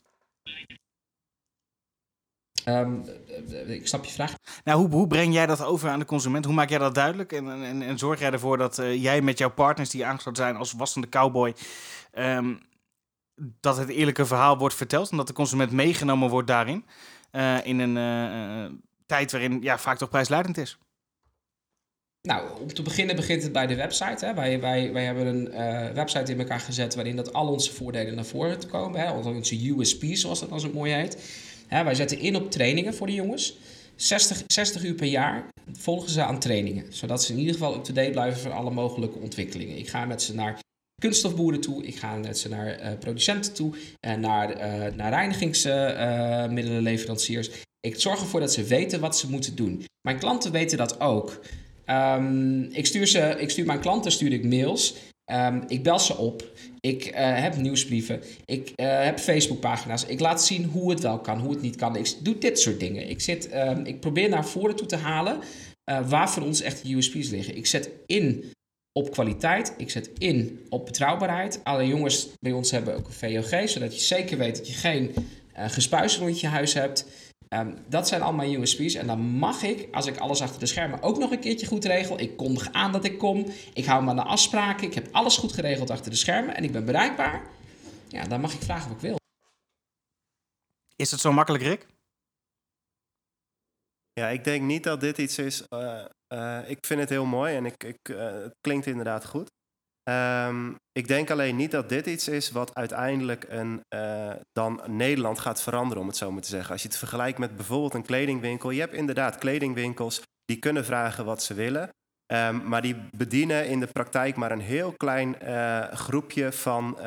[2.65, 3.05] Um,
[3.67, 4.33] ik snap je vraag.
[4.63, 6.45] Nou, hoe, hoe, breng jij dat over aan de consument?
[6.45, 7.31] Hoe maak jij dat duidelijk?
[7.31, 10.55] En, en, en zorg jij ervoor dat uh, jij met jouw partners die aangesloten zijn
[10.55, 11.55] als wassende cowboy...
[12.13, 12.73] Um,
[13.35, 16.85] dat het eerlijke verhaal wordt verteld en dat de consument meegenomen wordt daarin.
[17.31, 20.77] Uh, in een uh, tijd waarin ja, vaak toch prijsleidend is.
[22.21, 24.25] Nou, om te beginnen begint het bij de website.
[24.25, 24.33] Hè.
[24.33, 25.49] Wij, wij, wij hebben een
[25.93, 28.99] website in elkaar gezet waarin dat al onze voordelen naar voren komen.
[28.99, 29.11] Hè.
[29.11, 31.17] Onze USP's, zoals dat als het mooi heet.
[31.67, 33.57] Hè, wij zetten in op trainingen voor de jongens.
[33.95, 36.93] 60, 60 uur per jaar volgen ze aan trainingen.
[36.93, 39.77] Zodat ze in ieder geval up-to-date blijven van alle mogelijke ontwikkelingen.
[39.77, 40.59] Ik ga met ze naar
[41.01, 41.85] kunststofboeren toe.
[41.85, 43.73] Ik ga ze naar uh, producenten toe.
[43.99, 44.57] En naar, uh,
[44.95, 47.49] naar reinigingsmiddelenleveranciers.
[47.79, 49.85] ik zorg ervoor dat ze weten wat ze moeten doen.
[50.01, 51.39] Mijn klanten weten dat ook.
[51.85, 54.95] Um, ik, stuur ze, ik stuur mijn klanten stuur ik mails.
[55.31, 56.51] Um, ik bel ze op.
[56.79, 58.21] Ik uh, heb nieuwsbrieven.
[58.45, 60.05] Ik uh, heb Facebookpagina's.
[60.05, 61.95] Ik laat zien hoe het wel kan, hoe het niet kan.
[61.95, 63.09] Ik doe dit soort dingen.
[63.09, 65.39] Ik, zit, um, ik probeer naar voren toe te halen
[66.07, 67.57] waar voor ons echt de USP's liggen.
[67.57, 68.53] Ik zet in
[68.99, 69.73] op kwaliteit.
[69.77, 71.59] Ik zet in op betrouwbaarheid.
[71.63, 75.13] Alle jongens bij ons hebben ook een VOG, zodat je zeker weet dat je geen
[75.57, 77.05] uh, gespuis rond je huis hebt.
[77.49, 78.93] Um, dat zijn allemaal USP's.
[78.93, 81.85] En dan mag ik, als ik alles achter de schermen ook nog een keertje goed
[81.85, 82.19] regel.
[82.19, 83.45] Ik kondig aan dat ik kom.
[83.73, 84.87] Ik hou me aan de afspraken.
[84.87, 86.55] Ik heb alles goed geregeld achter de schermen.
[86.55, 87.41] En ik ben bereikbaar.
[88.07, 89.15] Ja, dan mag ik vragen wat ik wil.
[90.95, 91.85] Is het zo makkelijk, Rick?
[94.19, 95.63] Ja, ik denk niet dat dit iets is.
[95.69, 99.51] Uh, uh, ik vind het heel mooi en ik, ik, uh, het klinkt inderdaad goed.
[100.09, 103.81] Um, ik denk alleen niet dat dit iets is wat uiteindelijk een,
[104.51, 106.71] dan Nederland gaat veranderen, om het zo maar te zeggen.
[106.71, 108.69] Als je het vergelijkt met bijvoorbeeld een kledingwinkel.
[108.69, 111.89] Je hebt inderdaad kledingwinkels die kunnen vragen wat ze willen.
[112.33, 115.35] Um, maar die bedienen in de praktijk maar een heel klein
[115.97, 116.97] groepje van,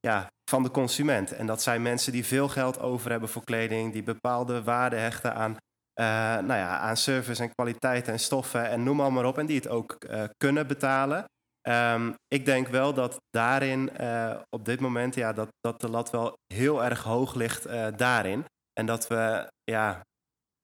[0.00, 1.32] ja, van de consument.
[1.32, 5.34] En dat zijn mensen die veel geld over hebben voor kleding, die bepaalde waarde hechten
[5.34, 5.56] aan,
[5.98, 9.38] nou ja, aan service en kwaliteit en stoffen en noem maar op.
[9.38, 9.98] En die het ook
[10.36, 11.24] kunnen betalen.
[11.68, 16.10] Um, ik denk wel dat daarin uh, op dit moment ja, dat, dat de lat
[16.10, 18.44] wel heel erg hoog ligt daarin.
[18.72, 20.00] En dat we, ja,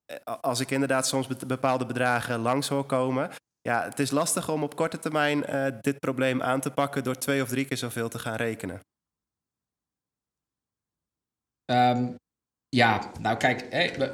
[0.05, 3.31] eh, als ik inderdaad soms bepaalde bedragen langs hoor komen.
[3.61, 5.41] Ja, het is lastig om op korte termijn
[5.81, 8.81] dit probleem aan te pakken door twee of drie keer zoveel te gaan rekenen.
[11.73, 12.17] Um,
[12.75, 13.67] ja, nou kijk,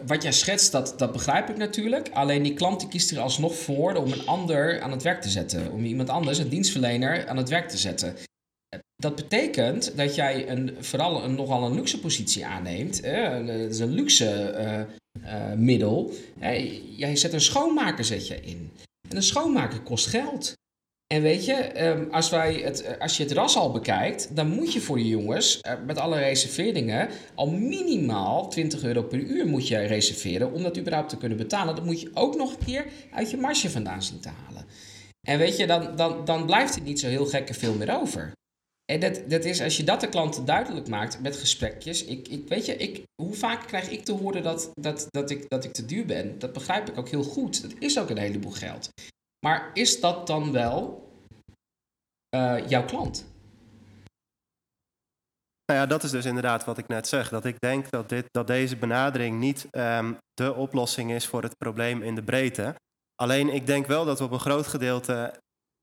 [0.06, 2.08] wat jij schetst, dat, dat begrijp ik natuurlijk.
[2.12, 5.28] Alleen die klant die kiest er alsnog voor om een ander aan het werk te
[5.28, 5.72] zetten.
[5.72, 8.14] Om iemand anders, een dienstverlener, aan het werk te zetten.
[8.96, 13.00] Dat betekent dat jij een, vooral een, nogal een luxe positie aanneemt.
[13.04, 16.12] Het is een luxe uh, uh, middel.
[16.96, 18.70] Jij zet een schoonmaker zet je in.
[19.08, 20.58] En een schoonmaker kost geld.
[21.14, 24.48] En weet je, ehm, als, wij het, eh, als je het ras al bekijkt, dan
[24.48, 29.46] moet je voor de jongens eh, met alle reserveringen al minimaal 20 euro per uur
[29.46, 31.74] moet je reserveren om dat überhaupt te kunnen betalen.
[31.74, 34.64] Dat moet je ook nog een keer uit je marge vandaan zien te halen.
[35.28, 38.32] En weet je, dan, dan, dan blijft er niet zo heel gekke veel meer over.
[38.92, 42.04] En dat, dat is, als je dat de klanten duidelijk maakt met gesprekjes.
[42.04, 45.48] Ik, ik, weet je, ik, hoe vaak krijg ik te horen dat, dat, dat, ik,
[45.48, 46.38] dat ik te duur ben?
[46.38, 47.62] Dat begrijp ik ook heel goed.
[47.62, 48.90] Dat is ook een heleboel geld.
[49.46, 51.08] Maar is dat dan wel
[52.36, 53.28] uh, jouw klant?
[55.66, 57.28] Nou ja, dat is dus inderdaad wat ik net zeg.
[57.28, 61.56] Dat ik denk dat, dit, dat deze benadering niet um, de oplossing is voor het
[61.56, 62.74] probleem in de breedte.
[63.14, 65.40] Alleen ik denk wel dat we op een groot gedeelte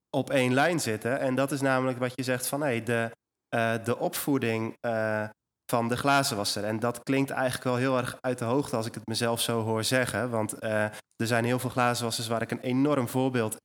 [0.10, 1.20] op één lijn zitten.
[1.20, 3.12] En dat is namelijk wat je zegt van hey, de,
[3.56, 5.30] uh, de opvoeding uh,
[5.72, 6.64] van de glazenwasser.
[6.64, 9.62] En dat klinkt eigenlijk wel heel erg uit de hoogte als ik het mezelf zo
[9.62, 10.30] hoor zeggen.
[10.30, 10.84] Want uh,
[11.16, 13.56] er zijn heel veel glazenwassers waar ik een enorm voorbeeld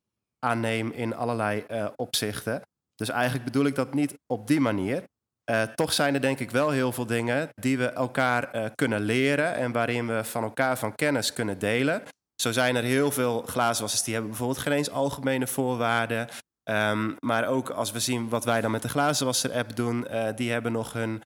[0.45, 2.61] aan neem in allerlei opzichten.
[2.95, 5.03] Dus eigenlijk bedoel ik dat niet op die manier.
[5.51, 9.55] Uh, toch zijn er denk ik wel heel veel dingen die we elkaar kunnen leren
[9.55, 12.03] en waarin we van elkaar van kennis kunnen delen.
[12.41, 16.27] Zo zijn er heel veel glazenwassers die hebben bijvoorbeeld geen eens algemene voorwaarden.
[16.69, 20.71] Um, maar ook als we zien wat wij dan met de glazenwasser-app doen, die hebben
[20.71, 21.21] nog hun.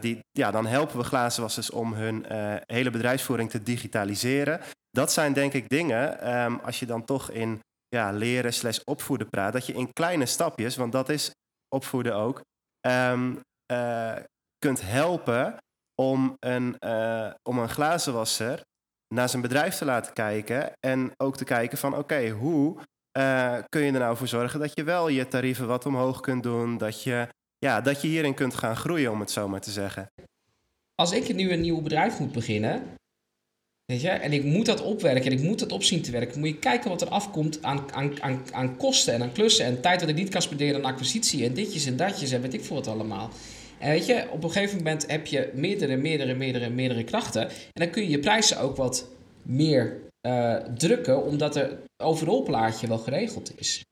[0.00, 2.24] Die, ja, dan helpen we glazenwassers om hun
[2.66, 4.60] hele bedrijfsvoering te digitaliseren.
[4.90, 9.30] Dat zijn denk ik dingen, um, als je dan toch in ja, leren slash opvoeden
[9.30, 11.30] praat, dat je in kleine stapjes, want dat is
[11.74, 12.40] opvoeden ook,
[12.86, 13.40] um,
[13.72, 14.16] uh,
[14.58, 15.56] kunt helpen
[15.94, 16.76] om een,
[17.48, 18.60] om een glazenwasser
[19.14, 20.72] naar zijn bedrijf te laten kijken.
[20.86, 22.80] En ook te kijken van oké, hoe
[23.68, 26.78] kun je er nou voor zorgen dat je wel je tarieven wat omhoog kunt doen.
[26.78, 27.28] Dat je,
[27.62, 30.06] ja, dat je hierin kunt gaan groeien, om het zo maar te zeggen.
[30.94, 32.82] Als ik nu een nieuw bedrijf moet beginnen,
[33.84, 34.08] Weet je?
[34.08, 36.38] En ik moet dat opwerken en ik moet dat opzien te werken.
[36.38, 39.64] Moet je kijken wat er afkomt aan, aan, aan, aan kosten en aan klussen.
[39.64, 42.54] En tijd dat ik niet kan spenderen aan acquisitie en ditjes en datjes en weet
[42.54, 43.30] ik veel wat allemaal.
[43.78, 47.48] En weet je, op een gegeven moment heb je meerdere, meerdere, meerdere, meerdere krachten.
[47.48, 49.08] En dan kun je je prijzen ook wat
[49.42, 51.72] meer uh, drukken, omdat het
[52.02, 53.82] overal plaatje wel geregeld is.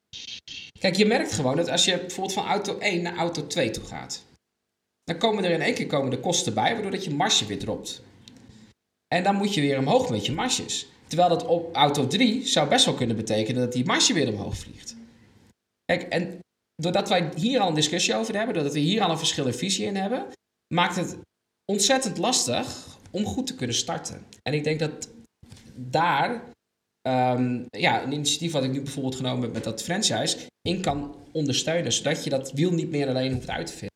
[0.81, 3.85] Kijk, je merkt gewoon dat als je bijvoorbeeld van auto 1 naar auto 2 toe
[3.85, 4.25] gaat,
[5.05, 7.59] dan komen er in één keer komen de kosten bij, waardoor dat je marge weer
[7.59, 8.03] dropt.
[9.15, 10.87] En dan moet je weer omhoog met je marges.
[11.07, 14.57] Terwijl dat op auto 3 zou best wel kunnen betekenen dat die marge weer omhoog
[14.57, 14.97] vliegt.
[15.85, 16.39] Kijk, en
[16.75, 19.55] doordat wij hier al een discussie over hebben, doordat we hier al een verschil in
[19.55, 20.27] visie in hebben,
[20.75, 21.19] maakt het
[21.73, 24.27] ontzettend lastig om goed te kunnen starten.
[24.43, 25.09] En ik denk dat
[25.75, 26.50] daar
[27.03, 31.17] um, ja, een initiatief wat ik nu bijvoorbeeld genomen heb met dat franchise in kan
[31.33, 33.89] ondersteunen, zodat je dat wiel niet meer alleen hoeft uit te vinden.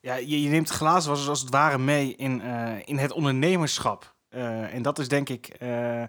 [0.00, 4.14] Ja, je, je neemt glazen als het ware mee in, uh, in het ondernemerschap.
[4.30, 6.02] Uh, en dat is denk ik uh,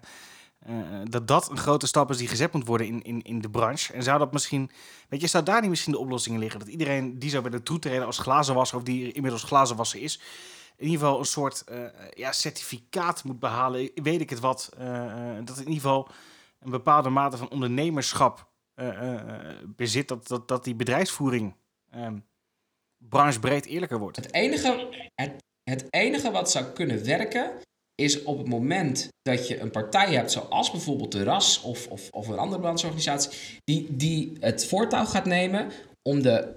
[1.04, 3.92] dat dat een grote stap is die gezet moet worden in, in, in de branche.
[3.92, 4.70] En zou dat misschien,
[5.08, 6.58] weet je, zou daar niet misschien de oplossing liggen?
[6.58, 10.20] Dat iedereen die zou bij de troet treden als glazenwasser of die inmiddels glazenwasser is,
[10.78, 11.64] in ieder geval een soort
[12.10, 14.68] ja, certificaat moet behalen, weet ik het wat.
[15.44, 16.08] dat in ieder geval
[16.58, 18.48] een bepaalde mate van ondernemerschap
[19.66, 21.54] bezit, dat, dat, dat die bedrijfsvoering
[22.98, 24.16] branchebreed eerlijker wordt.
[24.16, 27.50] Het enige, het, het enige wat zou kunnen werken
[27.94, 32.10] is op het moment dat je een partij hebt, zoals bijvoorbeeld de RAS of, of,
[32.10, 35.70] of een andere brancheorganisatie, die, die het voortouw gaat nemen
[36.02, 36.54] om de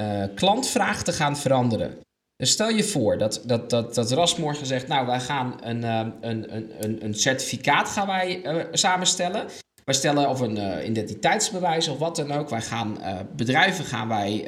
[0.00, 2.00] uh, klantvraag te gaan veranderen.
[2.40, 5.82] Dus stel je voor dat, dat, dat, dat RAS morgen zegt, nou wij gaan een,
[5.82, 9.46] uh, een, een, een certificaat gaan wij, uh, samenstellen.
[9.84, 12.48] Wij stellen of een uh, identiteitsbewijs of wat dan ook.
[12.48, 12.98] Wij gaan
[13.36, 14.46] bedrijven gaan wij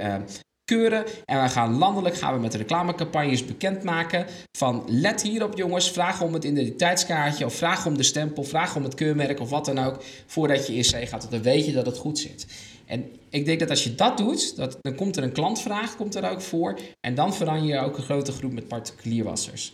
[0.72, 1.04] keuren.
[1.24, 4.26] En we gaan landelijk gaan we met reclamecampagnes bekendmaken
[4.58, 8.82] van let hierop jongens, vraag om het identiteitskaartje of vraag om de stempel, vraag om
[8.82, 11.98] het keurmerk of wat dan ook voordat je IC gaat, dan weet je dat het
[11.98, 12.46] goed zit.
[12.86, 16.14] En ik denk dat als je dat doet, dat, dan komt er een klantvraag komt
[16.14, 19.70] er ook voor en dan verander je ook een grote groep met particulierwassers.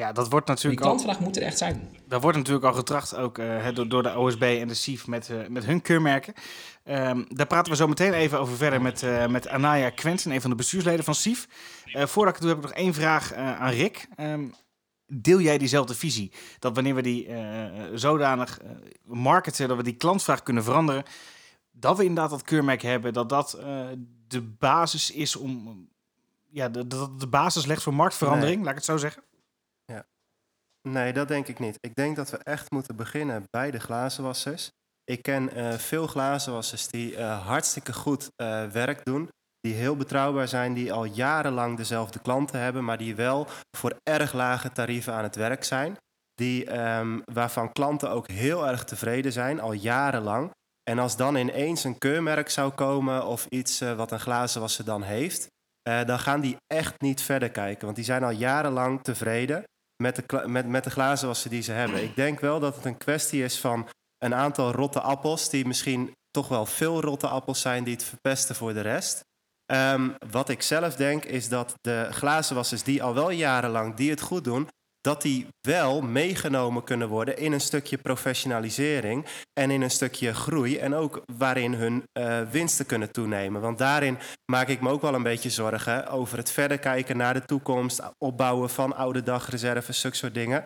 [0.00, 0.82] Ja, dat wordt natuurlijk.
[0.82, 1.96] Die klantvraag al, moet er echt zijn.
[2.06, 5.28] Dat wordt natuurlijk al getracht, ook uh, door, door de OSB en de SIF met,
[5.28, 6.34] uh, met hun keurmerken.
[6.84, 10.40] Um, daar praten we zo meteen even over verder met, uh, met Anaya Quentin, een
[10.40, 11.48] van de bestuursleden van SIF.
[11.84, 14.08] voordat ik het doe, heb ik nog één vraag aan Rick.
[14.16, 14.54] Um,
[15.06, 16.32] deel jij diezelfde visie?
[16.58, 17.28] Dat wanneer we die
[17.94, 18.58] zodanig
[19.04, 21.04] marketen, dat we die klantvraag kunnen veranderen,
[21.70, 23.58] dat we inderdaad dat keurmerk hebben, dat dat
[24.28, 25.88] de basis is om.
[26.52, 28.64] Ja, dat de, de basis legt voor marktverandering, nee.
[28.64, 29.22] laat ik het zo zeggen?
[30.88, 31.76] Nee, dat denk ik niet.
[31.80, 34.70] Ik denk dat we echt moeten beginnen bij de glazenwassers.
[35.04, 39.28] Ik ken uh, veel glazenwassers die uh, hartstikke goed uh, werk doen.
[39.60, 44.32] Die heel betrouwbaar zijn, die al jarenlang dezelfde klanten hebben, maar die wel voor erg
[44.32, 45.96] lage tarieven aan het werk zijn.
[46.34, 50.50] Die, um, waarvan klanten ook heel erg tevreden zijn, al jarenlang.
[50.90, 55.46] En als dan ineens een keurmerk zou komen of iets wat een glazenwasser dan heeft,
[55.82, 57.84] dan gaan die echt niet verder kijken.
[57.84, 59.64] Want die zijn al jarenlang tevreden
[60.00, 62.02] met de, met, met de glazenwassen die ze hebben.
[62.02, 66.14] Ik denk wel dat het een kwestie is van een aantal rotte appels, die misschien
[66.30, 69.20] toch wel veel rotte appels zijn die het verpesten voor de rest.
[69.72, 74.20] Um, wat ik zelf denk is dat de glazenwassers die al wel jarenlang die het
[74.20, 74.68] goed doen,
[75.00, 79.26] dat die wel meegenomen kunnen worden in een stukje professionalisering
[79.60, 83.60] en in een stukje groei en ook waarin hun uh, winsten kunnen toenemen.
[83.60, 84.18] Want daarin
[84.52, 88.02] maak ik me ook wel een beetje zorgen over het verder kijken naar de toekomst,
[88.18, 90.64] opbouwen van oude dagreserves, zulke soort dingen.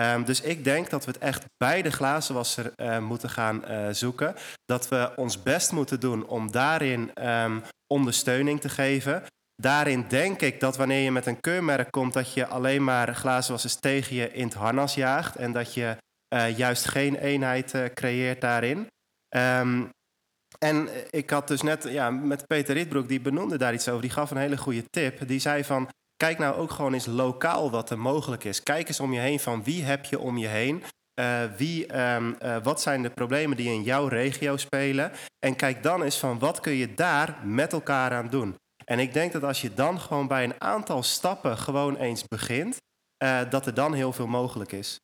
[0.00, 3.88] Um, dus ik denk dat we het echt bij de glazenwasser uh, moeten gaan uh,
[3.90, 4.34] zoeken.
[4.64, 9.22] Dat we ons best moeten doen om daarin um, ondersteuning te geven.
[9.62, 13.74] Daarin denk ik dat wanneer je met een keurmerk komt, dat je alleen maar glazenwassers
[13.74, 15.36] tegen je in het harnas jaagt.
[15.36, 15.96] En dat je
[16.34, 18.86] uh, juist geen eenheid uh, creëert daarin.
[19.36, 19.90] Um,
[20.58, 24.00] en ik had dus net ja, met Peter Ritbroek, die benoemde daar iets over.
[24.00, 25.28] Die gaf een hele goede tip.
[25.28, 28.62] Die zei van, kijk nou ook gewoon eens lokaal wat er mogelijk is.
[28.62, 30.82] Kijk eens om je heen van wie heb je om je heen.
[31.20, 32.16] Uh, wie, uh,
[32.62, 35.12] wat zijn de problemen die in jouw regio spelen?
[35.38, 38.56] En kijk dan eens van wat kun je daar met elkaar aan doen.
[38.90, 42.76] En ik denk dat als je dan gewoon bij een aantal stappen gewoon eens begint,
[43.22, 44.98] uh, dat er dan heel veel mogelijk is.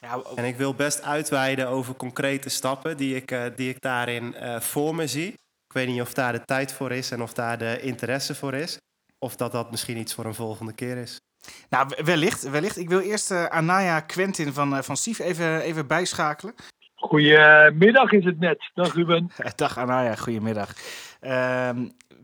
[0.00, 4.34] Ja, en ik wil best uitweiden over concrete stappen die ik, uh, die ik daarin
[4.34, 5.32] uh, voor me zie.
[5.66, 8.54] Ik weet niet of daar de tijd voor is en of daar de interesse voor
[8.54, 8.78] is.
[9.18, 11.20] Of dat dat misschien iets voor een volgende keer is.
[11.68, 12.42] Nou, wellicht.
[12.42, 12.76] wellicht.
[12.76, 16.54] Ik wil eerst uh, Anaya Quentin van, van SIF even, even bijschakelen.
[16.98, 18.70] Goedemiddag is het net.
[18.74, 19.30] Dag Ruben.
[19.56, 20.74] Dag Anaya, goedemiddag.
[21.20, 21.70] Uh,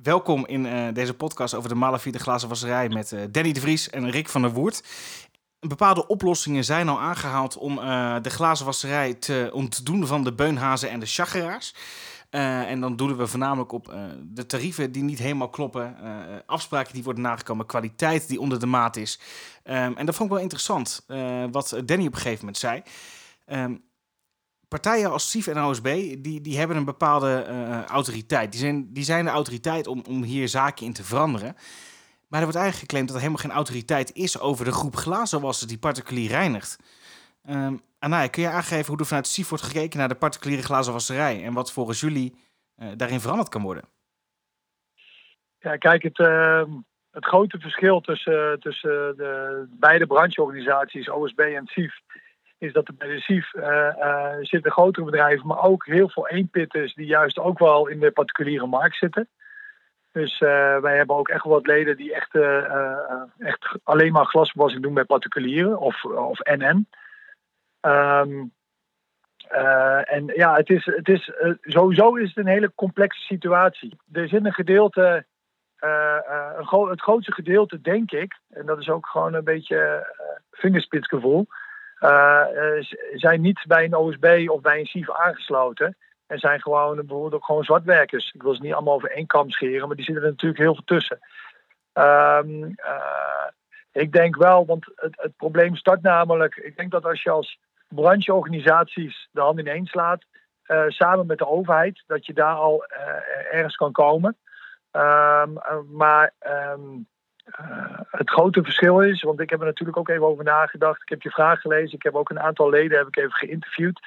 [0.02, 3.90] welkom in uh, deze podcast over de Malafide glazen wasserij met uh, Danny de Vries
[3.90, 4.82] en Rick van der Woert.
[5.60, 11.00] Bepaalde oplossingen zijn al aangehaald om uh, de glazenwasserij te ontdoen van de beunhazen en
[11.00, 11.74] de chageraars.
[12.30, 15.96] En dan doelen we voornamelijk op de tarieven die niet helemaal kloppen,
[16.46, 19.20] afspraken die worden nagekomen, kwaliteit die onder de maat is.
[19.64, 21.04] Um, en dat vond ik wel interessant,
[21.50, 22.82] wat Danny op een gegeven moment zei.
[23.46, 23.82] Um,
[24.68, 25.84] partijen als SIF en OSB,
[26.18, 28.52] die, die hebben een bepaalde uh, autoriteit.
[28.52, 31.54] Die zijn, die zijn de autoriteit om, om hier zaken in te veranderen.
[32.28, 35.70] Maar er wordt eigenlijk geclaimd dat er helemaal geen autoriteit is over de groep glazenwassers
[35.70, 36.78] die particulier reinigt.
[37.50, 41.44] Um, Anaya, kun je aangeven hoe er vanuit SIF wordt gekeken naar de particuliere glazenwasserij
[41.44, 42.34] en wat volgens jullie
[42.78, 43.84] uh, daarin veranderd kan worden?
[45.58, 46.62] Ja, kijk, het, uh,
[47.10, 52.00] het grote verschil tussen, tussen de beide brancheorganisaties, OSB en SIF,
[52.64, 53.50] is dat er bij de SIF
[54.46, 58.66] zitten grotere bedrijven, maar ook heel veel eenpitters die juist ook wel in de particuliere
[58.66, 59.28] markt zitten.
[60.12, 62.34] Dus uh, wij hebben ook echt wat leden die echt,
[63.38, 66.88] echt alleen maar glasbewassing doen bij particulieren of, of NN.
[67.80, 68.52] Um,
[70.04, 73.98] en ja, het is, het is, sowieso is het een hele complexe situatie.
[74.12, 75.26] Er zit een gedeelte,
[75.78, 80.12] een het grootste gedeelte denk ik, en dat is ook gewoon een beetje
[80.50, 81.46] vingerspitsgevoel,
[83.14, 85.96] zijn niet bij een OSB of bij een SIF aangesloten.
[86.26, 88.32] En zijn gewoon bijvoorbeeld ook gewoon zwartwerkers.
[88.32, 90.74] Ik wil ze niet allemaal over één kam scheren, maar die zitten er natuurlijk heel
[90.74, 91.18] veel tussen.
[91.92, 92.74] Um,
[93.92, 96.56] ik denk wel, want het, het, probleem start namelijk.
[96.56, 100.24] Ik denk dat als je als brancheorganisaties de hand ineens slaat,
[100.66, 102.84] uh, samen met de overheid, dat je daar al
[103.50, 104.36] ergens kan komen.
[104.92, 105.58] Um,
[105.90, 107.06] maar um,
[107.46, 111.02] uh, het grote verschil is, want ik heb er natuurlijk ook even over nagedacht.
[111.02, 111.94] Ik heb je vraag gelezen.
[111.94, 114.00] Ik heb ook een aantal leden heb ik even geïnterviewd.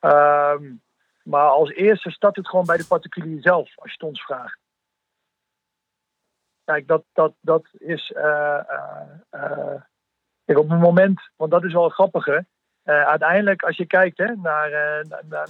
[0.00, 0.82] Um,
[1.22, 4.58] maar als eerste start het gewoon bij de particulier zelf, als je het ons vraagt.
[6.64, 8.12] Kijk, dat, dat, dat is.
[8.16, 8.60] Uh,
[9.30, 9.74] uh,
[10.46, 12.26] op het moment, want dat is wel grappig.
[12.26, 12.42] Uh,
[12.84, 14.70] uiteindelijk, als je kijkt hè, naar,
[15.28, 15.48] naar,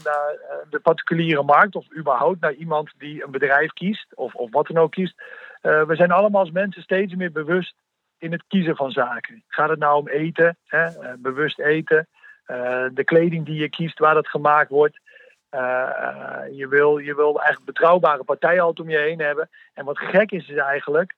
[0.70, 4.78] de particuliere markt, of überhaupt naar iemand die een bedrijf kiest, of, of wat dan
[4.78, 5.22] ook kiest,
[5.60, 7.74] we zijn allemaal als mensen steeds meer bewust
[8.18, 9.44] in het kiezen van zaken.
[9.48, 12.08] Gaat het nou om eten, hè, bewust eten,
[12.92, 15.00] de kleding die je kiest, waar dat gemaakt wordt.
[16.50, 19.48] je, wil, je wil eigenlijk betrouwbare partijen altijd om je heen hebben.
[19.74, 21.14] En wat gek is, is eigenlijk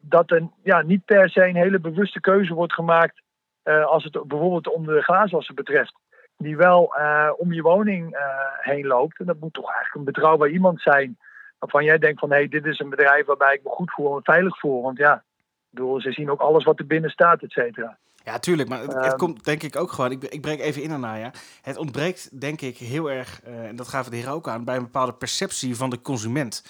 [0.00, 3.22] dat er ja, niet per se een hele bewuste keuze wordt gemaakt
[3.84, 5.94] als het bijvoorbeeld om de glazenwasser betreft,
[6.36, 6.94] die wel
[7.36, 8.16] om je woning
[8.60, 9.18] heen loopt.
[9.18, 11.18] En dat moet toch eigenlijk een betrouwbaar iemand zijn
[11.58, 14.16] waarvan jij denkt van hé, hey, dit is een bedrijf waarbij ik me goed voel
[14.16, 14.82] en veilig voel.
[14.82, 15.22] Want ja,
[15.70, 17.98] bedoel, ze zien ook alles wat er binnen staat, et cetera.
[18.24, 18.68] Ja, tuurlijk.
[18.68, 20.10] Maar het, het, komt denk ik ook gewoon.
[20.10, 21.14] Ik, ik breek even in daarna.
[21.14, 21.32] Ja.
[21.62, 24.82] Het ontbreekt denk ik heel erg, en dat gaven de heren ook aan, bij een
[24.82, 26.64] bepaalde perceptie van de consument.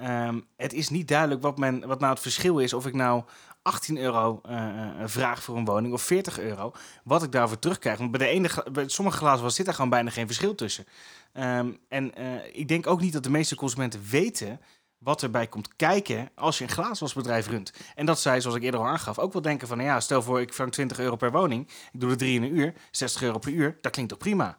[0.00, 3.22] Um, het is niet duidelijk wat, men, wat nou het verschil is of ik nou
[3.64, 6.72] 18 euro uh, vraag voor een woning of 40 euro,
[7.04, 7.98] wat ik daarvoor terugkrijg.
[7.98, 10.86] Want bij, de ene, bij sommige glazen zit er gewoon bijna geen verschil tussen.
[11.32, 14.60] Um, en uh, ik denk ook niet dat de meeste consumenten weten
[14.98, 17.72] wat erbij komt kijken als je een glazenwasbedrijf runt.
[17.94, 19.76] En dat zij, zoals ik eerder al aangaf, ook wel denken van...
[19.76, 22.42] Nou ja, stel voor ik vang 20 euro per woning, ik doe er drie in
[22.42, 24.58] een uur, 60 euro per uur, dat klinkt toch prima?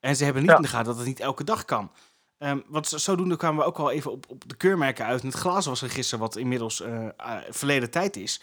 [0.00, 0.56] En ze hebben niet ja.
[0.56, 1.90] in de gaten dat het niet elke dag kan.
[2.38, 6.18] Um, want zodoende kwamen we ook al even op, op de keurmerken uit het glazenwasregister,
[6.18, 7.08] wat inmiddels uh,
[7.48, 8.40] verleden tijd is.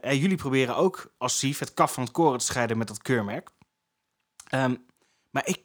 [0.00, 3.02] En jullie proberen ook als SIF het kaf van het koren te scheiden met dat
[3.02, 3.50] keurmerk.
[4.54, 4.86] Um,
[5.30, 5.62] maar ik,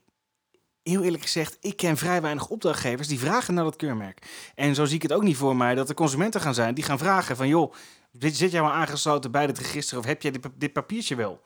[0.83, 4.51] heel eerlijk gezegd, ik ken vrij weinig opdrachtgevers die vragen naar dat keurmerk.
[4.55, 6.83] En zo zie ik het ook niet voor mij dat er consumenten gaan zijn die
[6.83, 7.47] gaan vragen van...
[7.47, 7.73] joh,
[8.19, 11.41] zit jij maar aangesloten bij dit register of heb jij dit, dit papiertje wel?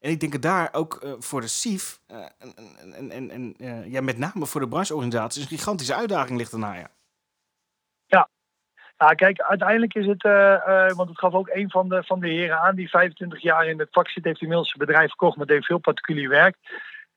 [0.00, 3.54] En ik denk dat daar ook uh, voor de SIF en, en, en
[3.90, 6.74] ja, met name voor de brancheorganisaties een gigantische uitdaging ligt erna.
[6.74, 6.90] Ja.
[8.06, 8.28] ja.
[8.98, 10.22] Ja, kijk, uiteindelijk is het,
[10.96, 13.78] want het gaf ook een van de, van de heren aan die 25 jaar in
[13.78, 16.56] het vak zit, heeft inmiddels zijn bedrijf verkocht, maar deed veel particulier werk.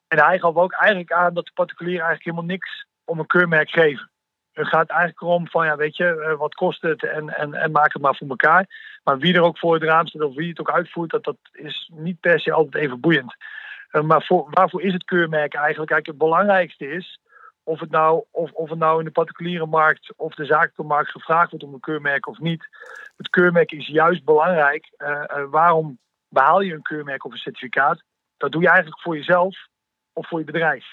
[0.07, 3.69] En hij gaf ook eigenlijk aan dat de particulieren eigenlijk helemaal niks om een keurmerk
[3.69, 4.11] geven.
[4.53, 7.93] Het gaat eigenlijk om van, ja, weet je, wat kost het en, en, en maak
[7.93, 8.67] het maar voor elkaar.
[9.03, 11.37] Maar wie er ook voor het raam staat of wie het ook uitvoert, dat, dat
[11.51, 13.35] is niet per se altijd even boeiend.
[13.91, 15.91] Uh, maar voor, waarvoor is het keurmerk eigenlijk?
[15.91, 17.19] Kijk, het belangrijkste is
[17.63, 21.11] of het, nou, of, of het nou in de particuliere markt of de zakelijke markt
[21.11, 22.67] gevraagd wordt om een keurmerk of niet.
[23.17, 24.91] Het keurmerk is juist belangrijk.
[24.97, 28.03] Uh, waarom behaal je een keurmerk of een certificaat?
[28.37, 29.67] Dat doe je eigenlijk voor jezelf
[30.13, 30.85] of voor je bedrijf.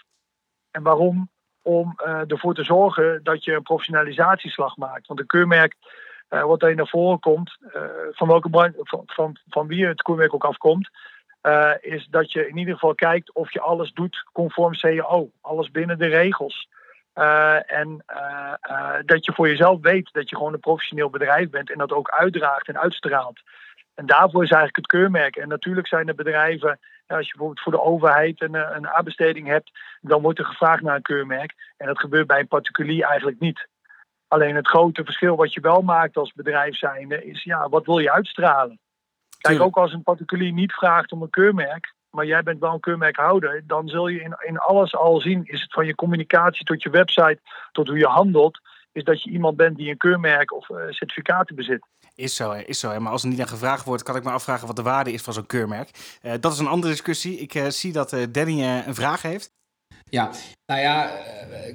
[0.70, 1.30] En waarom?
[1.70, 1.94] Om
[2.26, 5.06] ervoor te zorgen dat je een professionalisatieslag maakt.
[5.06, 5.74] Want een keurmerk
[6.30, 10.02] uh, wat er naar voren komt, uh, van welke brand, van, van, van wie het
[10.02, 10.90] keurmerk ook afkomt,
[11.80, 15.98] is dat je in ieder geval kijkt of je alles doet conform CAO, alles binnen
[15.98, 16.68] de regels.
[17.66, 18.04] en
[19.04, 22.10] dat je voor jezelf weet dat je gewoon een professioneel bedrijf bent en dat ook
[22.10, 23.40] uitdraagt en uitstraalt.
[24.00, 25.36] En daarvoor is eigenlijk het keurmerk.
[25.36, 29.70] En natuurlijk zijn er bedrijven, als je bijvoorbeeld voor de overheid een, een aanbesteding hebt,
[30.00, 31.54] dan wordt er gevraagd naar een keurmerk.
[31.76, 33.68] En dat gebeurt bij een particulier eigenlijk niet.
[34.28, 37.98] Alleen het grote verschil wat je wel maakt als bedrijf zijnde is, ja, wat wil
[37.98, 38.78] je uitstralen?
[39.38, 42.80] Kijk, ook als een particulier niet vraagt om een keurmerk, maar jij bent wel een
[42.80, 46.82] keurmerkhouder, dan zul je in, in alles al zien, is het van je communicatie tot
[46.82, 47.40] je website,
[47.72, 48.60] tot hoe je handelt,
[48.92, 51.86] is dat je iemand bent die een keurmerk of uh, certificaten bezit.
[52.20, 53.00] Is zo, is zo.
[53.00, 55.22] Maar als er niet naar gevraagd wordt, kan ik me afvragen wat de waarde is
[55.22, 55.90] van zo'n keurmerk.
[56.22, 57.38] Uh, dat is een andere discussie.
[57.38, 59.50] Ik uh, zie dat Danny een vraag heeft.
[60.10, 60.30] Ja,
[60.66, 61.10] nou ja,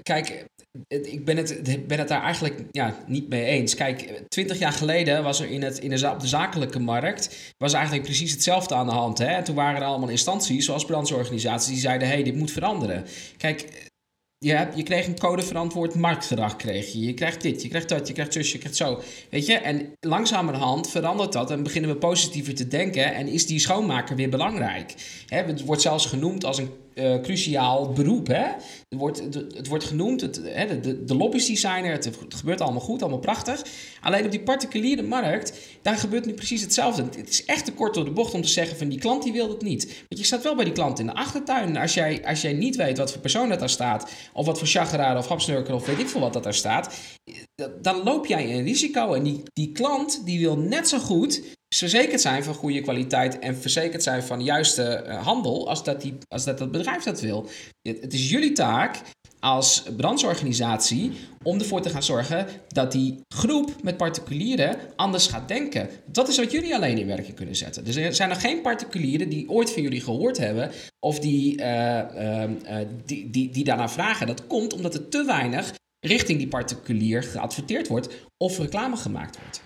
[0.01, 0.45] kijk,
[0.87, 3.75] ik ben het, ben het daar eigenlijk ja, niet mee eens.
[3.75, 7.73] Kijk, twintig jaar geleden was er in het, in de, op de zakelijke markt was
[7.73, 9.17] eigenlijk precies hetzelfde aan de hand.
[9.17, 9.43] Hè?
[9.43, 13.05] toen waren er allemaal instanties, zoals brancheorganisaties, die zeiden: hé, hey, dit moet veranderen.
[13.37, 13.89] Kijk,
[14.45, 16.99] je, hebt, je kreeg een code verantwoord marktgedrag, kreeg je.
[16.99, 19.01] Je krijgt dit, je krijgt dat, je krijgt zus, je krijgt zo.
[19.29, 23.59] Weet je, en langzamerhand verandert dat en beginnen we positiever te denken en is die
[23.59, 24.93] schoonmaker weer belangrijk.
[25.27, 28.27] Hè, het wordt zelfs genoemd als een uh, cruciaal beroep.
[28.27, 28.43] Hè?
[28.89, 29.19] Het, wordt,
[29.55, 33.61] het, wordt genoemd, het, hè, de, de lobbydesigner, het, het, gebeurt allemaal goed, allemaal prachtig.
[34.01, 37.03] Alleen op die particuliere markt, daar gebeurt nu precies hetzelfde.
[37.03, 39.33] Het is echt te kort door de bocht om te zeggen van die klant die
[39.33, 39.85] wil het niet.
[39.85, 41.77] Want je staat wel bij die klant in de achtertuin.
[41.77, 44.67] Als jij, als jij niet weet wat voor persoon dat daar staat, of wat voor
[44.67, 46.93] chageraar of hapsnurker of weet ik veel wat dat daar staat,
[47.81, 49.13] dan loop jij een risico.
[49.13, 51.41] En die, die klant die wil net zo goed
[51.75, 56.01] verzekerd zijn van goede kwaliteit en verzekerd zijn van de juiste eh, handel als dat,
[56.01, 57.49] die, als dat, bedrijf dat wil.
[57.81, 59.01] Het, is jullie taak
[59.39, 61.11] als brancheorganisatie
[61.43, 65.89] om ervoor te gaan zorgen dat die groep met particulieren anders gaat denken.
[66.11, 67.83] Dat is wat jullie alleen in werking kunnen zetten.
[67.83, 72.01] Dus er zijn nog geen particulieren die ooit van jullie gehoord hebben of die, uh,
[73.05, 74.27] die, die, die daarna vragen.
[74.27, 75.73] Dat komt omdat er te weinig
[76.05, 79.63] richting die particulier geadverteerd wordt of reclame gemaakt wordt.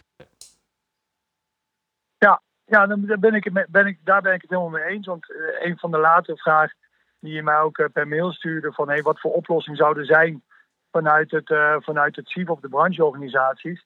[2.18, 5.08] Ja, ja dan ben ik, ben ik, daar ben ik het helemaal mee eens.
[5.08, 6.78] Want uh, een van de latere vragen
[7.20, 10.06] die je mij ook uh, per mail stuurde: van hey, wat voor oplossing zou er
[10.06, 10.44] zijn
[10.92, 13.82] vanuit het, uh, vanuit het CIF of de brancheorganisaties.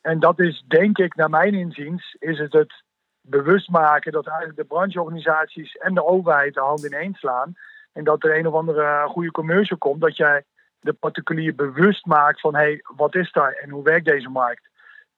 [0.00, 2.84] En dat is, denk ik, naar mijn inziens, is het het
[3.20, 7.54] bewust maken dat eigenlijk de brancheorganisaties en de overheid de hand in slaan.
[7.92, 10.44] En dat er een of andere goede commercial komt, dat jij
[10.80, 14.68] de particulier bewust maakt van hé, hey, wat is daar en hoe werkt deze markt?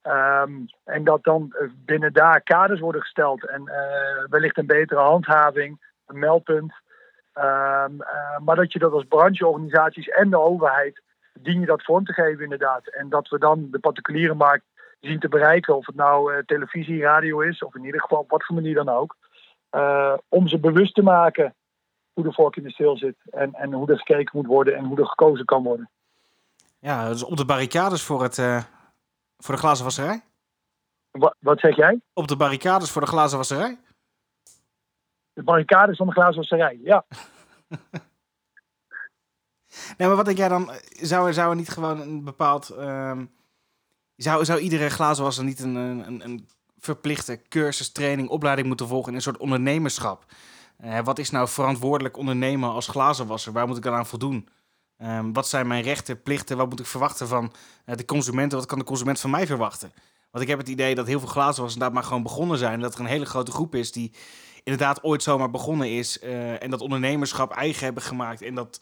[0.02, 1.54] Um, en dat dan
[1.84, 6.72] binnen daar kaders worden gesteld en uh, wellicht een betere handhaving, een meldpunt.
[7.34, 7.44] Um,
[8.00, 11.02] uh, maar dat je dat als brancheorganisaties en de overheid
[11.32, 12.88] dien je dat vorm te geven inderdaad.
[12.94, 14.64] En dat we dan de particuliere markt
[15.00, 18.44] zien te bereiken, of het nou televisie, radio is, of in ieder geval op wat
[18.44, 19.16] voor manier dan ook.
[20.28, 21.54] om ze bewust te maken
[22.18, 24.84] hoe de vork in de steel zit en, en hoe er gekeken moet worden en
[24.84, 25.90] hoe er gekozen kan worden.
[26.78, 28.34] Ja, dus op de barricades voor het,
[29.36, 30.22] voor de glazenwasserij?
[31.10, 32.00] Wat, wat zeg jij?
[32.12, 33.78] Op de barricades voor de glazenwasserij?
[35.32, 37.04] De barricades van de glazenwasserij, ja.
[39.96, 40.70] nee, maar wat denk jij dan?
[40.88, 42.76] Zou er, zou er niet gewoon een bepaald...
[42.78, 43.30] Um,
[44.16, 46.48] zou, zou iedere glazenwasser niet een, een, een
[46.78, 50.24] verplichte cursus, training, opleiding moeten volgen in een soort ondernemerschap?
[50.84, 53.52] Uh, wat is nou verantwoordelijk ondernemen als glazenwasser?
[53.52, 54.48] Waar moet ik dan aan voldoen?
[54.96, 56.56] Ehm, wat zijn mijn rechten, plichten?
[56.56, 57.52] Wat moet ik verwachten van
[57.86, 58.58] uh, de consumenten?
[58.58, 59.92] Wat kan de consument van mij verwachten?
[60.30, 62.80] Want ik heb het idee dat heel veel glazen inderdaad maar gewoon begonnen zijn.
[62.80, 64.12] Dat er een hele grote groep is die
[64.62, 66.22] inderdaad ooit zomaar begonnen is.
[66.22, 68.42] Uh, en dat ondernemerschap eigen hebben gemaakt.
[68.42, 68.80] En dat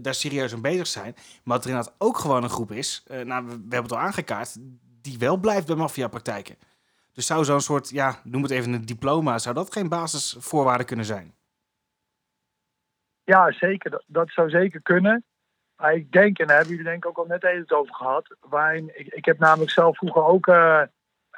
[0.00, 1.14] daar serieus aan bezig zijn.
[1.44, 3.04] Maar dat er inderdaad ook gewoon een groep is.
[3.24, 4.56] nou, we, we, hebben het al aangekaart.
[5.00, 6.56] Die wel blijft bij maffiapraktijken.
[7.14, 9.38] Dus zou zo'n soort, ja, noem het even een diploma.
[9.38, 11.34] Zou dat geen basisvoorwaarde kunnen zijn?
[13.24, 13.90] Ja, zeker.
[13.90, 15.24] Dat, dat zou zeker kunnen.
[15.76, 18.36] Maar ik denk, en daar hebben jullie denk ik ook al net even over gehad.
[18.40, 20.82] Waarin, ik, ik heb namelijk zelf vroeger ook uh,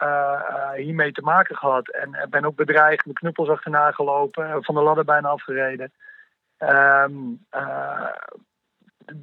[0.02, 1.90] uh, hiermee te maken gehad.
[1.90, 5.92] En ben ook bedreigd, mijn knuppels achterna gelopen, van de ladder bijna afgereden.
[6.58, 7.46] Um,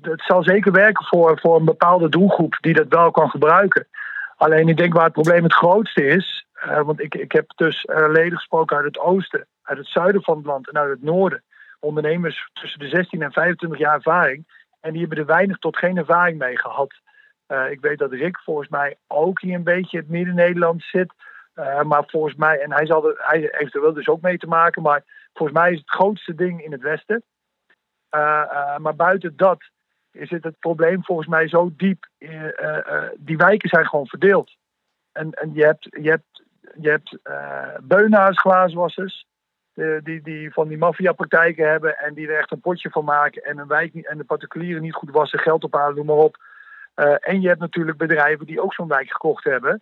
[0.02, 3.88] het zal zeker werken voor, voor een bepaalde doelgroep die dat wel kan gebruiken.
[4.36, 6.43] Alleen ik denk waar het probleem het grootste is.
[6.84, 10.46] Want ik, ik heb dus leden gesproken uit het oosten, uit het zuiden van het
[10.46, 11.44] land en uit het noorden
[11.84, 14.46] ondernemers tussen de 16 en 25 jaar ervaring.
[14.80, 16.94] En die hebben er weinig tot geen ervaring mee gehad.
[17.48, 21.14] Uh, ik weet dat Rick volgens mij ook hier een beetje het Midden-Nederland zit.
[21.84, 24.48] Maar volgens mij, en hij, zal er, hij heeft er wel dus ook mee te
[24.48, 25.04] maken, maar
[25.34, 27.24] volgens mij is het grootste ding in het Westen.
[28.78, 29.64] Maar buiten dat
[30.12, 32.08] is het, het probleem volgens mij zo diep.
[33.18, 34.56] die wijken zijn gewoon verdeeld.
[35.12, 36.33] En, en je hebt, je hebt,
[36.80, 37.18] je hebt
[38.38, 39.26] glazenwassers,
[40.04, 43.58] die, die van die maffiapraktijken hebben en die er echt een potje van maken en
[43.58, 46.38] een wijk en de particulieren niet goed wassen, geld ophalen, noem maar op.
[46.96, 49.82] Uh, en je hebt natuurlijk bedrijven die ook zo'n wijk gekocht hebben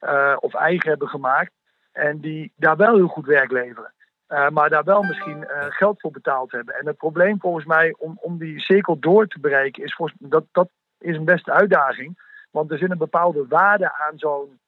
[0.00, 1.52] uh, of eigen hebben gemaakt
[1.92, 3.92] en die daar wel heel goed werk leveren.
[4.28, 6.74] Uh, maar daar wel misschien geld voor betaald hebben.
[6.74, 10.68] En het probleem volgens mij om, om die cirkel door te bereiken is dat, dat
[10.98, 12.28] is een beste uitdaging.
[12.50, 14.58] Want er zit een bepaalde waarde aan zo'n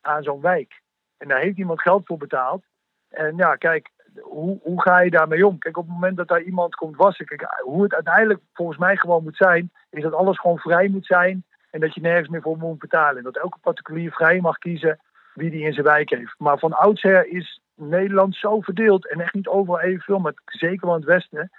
[0.00, 0.81] aan zo'n wijk.
[1.22, 2.64] En daar heeft iemand geld voor betaald.
[3.08, 5.58] En ja, kijk, hoe, hoe ga je daarmee om?
[5.58, 8.96] Kijk, op het moment dat daar iemand komt wassen, kijk, hoe het uiteindelijk volgens mij
[8.96, 12.42] gewoon moet zijn, is dat alles gewoon vrij moet zijn en dat je nergens meer
[12.42, 13.16] voor moet betalen.
[13.16, 15.00] En dat elke particulier vrij mag kiezen
[15.34, 16.34] wie die in zijn wijk heeft.
[16.38, 20.96] Maar van oudsher is Nederland zo verdeeld, en echt niet overal evenveel, maar zeker wel
[20.96, 21.50] in het Westen,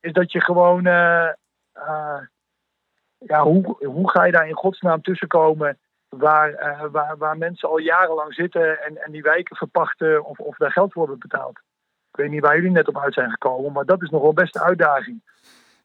[0.00, 1.32] is dat je gewoon, uh,
[1.76, 2.20] uh,
[3.18, 5.78] ja, hoe, hoe ga je daar in godsnaam tussenkomen
[6.16, 10.56] waar, uh, waar, waar mensen al jarenlang zitten en, en die wijken verpachten of, of
[10.56, 11.58] daar geld worden betaald?
[12.10, 14.32] Ik weet niet waar jullie net op uit zijn gekomen, maar dat is nog wel
[14.32, 15.22] best een uitdaging.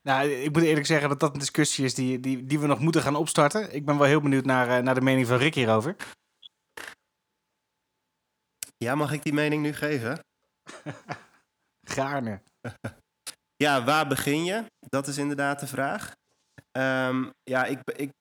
[0.01, 2.79] Nou, ik moet eerlijk zeggen dat dat een discussie is die, die, die we nog
[2.79, 3.75] moeten gaan opstarten.
[3.75, 5.95] Ik ben wel heel benieuwd naar, uh, naar de mening van Rick hierover.
[8.77, 10.19] Ja, mag ik die mening nu geven?
[11.95, 12.41] Gaarne.
[13.63, 14.65] ja, waar begin je?
[14.79, 16.15] Dat is inderdaad de vraag.
[16.71, 18.11] Um, ja, ik, ik,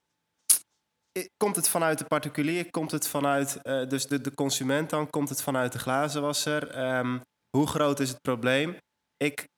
[1.36, 2.70] Komt het vanuit de particulier?
[2.70, 5.10] Komt het vanuit uh, dus de, de consument dan?
[5.10, 6.78] Komt het vanuit de glazenwasser?
[6.98, 7.20] Um,
[7.56, 8.76] hoe groot is het probleem?
[9.16, 9.48] Ik.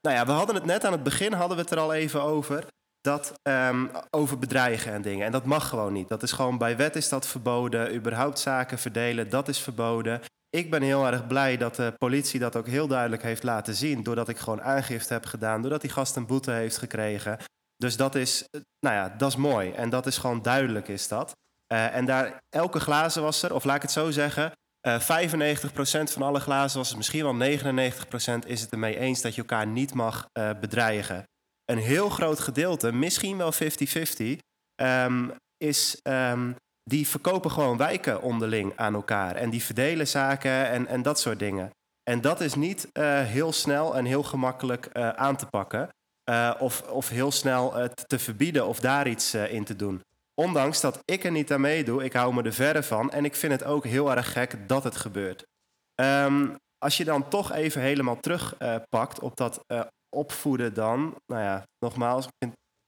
[0.00, 2.22] Nou ja, we hadden het net aan het begin hadden we het er al even
[2.22, 2.66] over.
[3.00, 5.26] Dat um, over bedreigen en dingen.
[5.26, 6.08] En dat mag gewoon niet.
[6.08, 7.94] Dat is gewoon bij wet is dat verboden.
[7.94, 10.20] Überhaupt zaken verdelen, dat is verboden.
[10.50, 14.02] Ik ben heel erg blij dat de politie dat ook heel duidelijk heeft laten zien.
[14.02, 15.60] Doordat ik gewoon aangifte heb gedaan.
[15.60, 17.38] Doordat die gast een boete heeft gekregen.
[17.78, 18.44] Dus dat is,
[18.80, 19.70] nou ja, dat is mooi.
[19.70, 21.36] En dat is gewoon duidelijk, is dat.
[21.72, 24.52] Uh, en daar, elke glazenwasser, of laat ik het zo zeggen,
[24.86, 29.40] uh, eh, 95% van alle glazenwassers, misschien wel 99% is het ermee eens dat je
[29.40, 30.28] elkaar niet mag
[30.60, 31.24] bedreigen.
[31.64, 34.38] Een heel groot gedeelte, misschien wel 50-50, um,
[34.74, 39.34] ehm, is um, die verkopen gewoon wijken onderling aan elkaar.
[39.34, 41.70] En die verdelen zaken en, en dat soort dingen.
[42.02, 42.88] En dat is niet
[43.24, 45.88] heel snel en heel gemakkelijk aan te pakken.
[46.58, 50.02] Of, of heel snel te verbieden of daar iets in te doen.
[50.34, 53.10] Ondanks dat ik er niet aan meedoe, ik hou me er verre van.
[53.10, 55.46] En ik vind het ook heel erg gek dat het gebeurt.
[56.00, 59.64] Um, als je dan toch even helemaal terugpakt op dat
[60.16, 61.14] opvoeden dan.
[61.26, 62.26] Nou ja, nogmaals,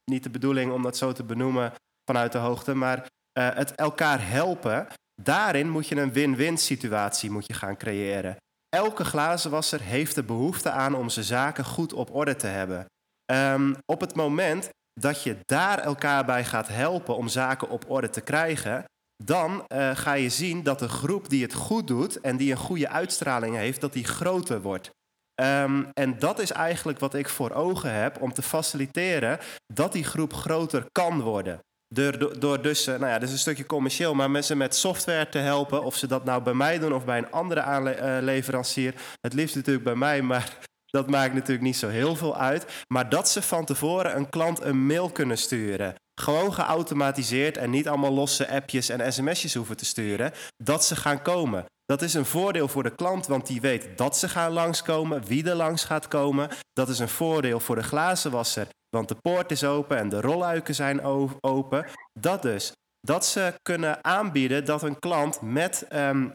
[0.04, 1.72] niet de bedoeling om dat zo te benoemen
[2.04, 2.74] vanuit de hoogte.
[2.74, 4.86] Maar het elkaar helpen,
[5.22, 8.36] daarin moet je een win-win situatie moet je gaan creëren.
[8.68, 12.86] Elke glazenwasser heeft de behoefte aan om zijn zaken goed op orde te hebben.
[13.32, 14.68] Um, op het moment
[15.00, 18.84] dat je daar elkaar bij gaat helpen om zaken op orde te krijgen,
[19.24, 22.56] dan uh, ga je zien dat de groep die het goed doet en die een
[22.56, 24.90] goede uitstraling heeft, dat die groter wordt.
[25.42, 29.38] Um, en dat is eigenlijk wat ik voor ogen heb om te faciliteren
[29.72, 31.58] dat die groep groter kan worden.
[31.94, 35.28] Door, door dus, uh, nou ja, dat is een stukje commercieel, maar mensen met software
[35.28, 38.94] te helpen, of ze dat nou bij mij doen of bij een andere aanleverancier.
[39.20, 40.58] Het liefst natuurlijk bij mij, maar
[40.90, 42.84] dat maakt natuurlijk niet zo heel veel uit.
[42.88, 45.94] Maar dat ze van tevoren een klant een mail kunnen sturen.
[46.20, 50.32] Gewoon geautomatiseerd en niet allemaal losse appjes en sms'jes hoeven te sturen.
[50.56, 51.64] Dat ze gaan komen.
[51.84, 55.48] Dat is een voordeel voor de klant, want die weet dat ze gaan langskomen, wie
[55.48, 56.48] er langs gaat komen.
[56.72, 60.74] Dat is een voordeel voor de glazenwasser, want de poort is open en de rolluiken
[60.74, 61.02] zijn
[61.40, 61.86] open.
[62.20, 62.72] Dat dus.
[63.00, 66.32] Dat ze kunnen aanbieden dat een klant met, um,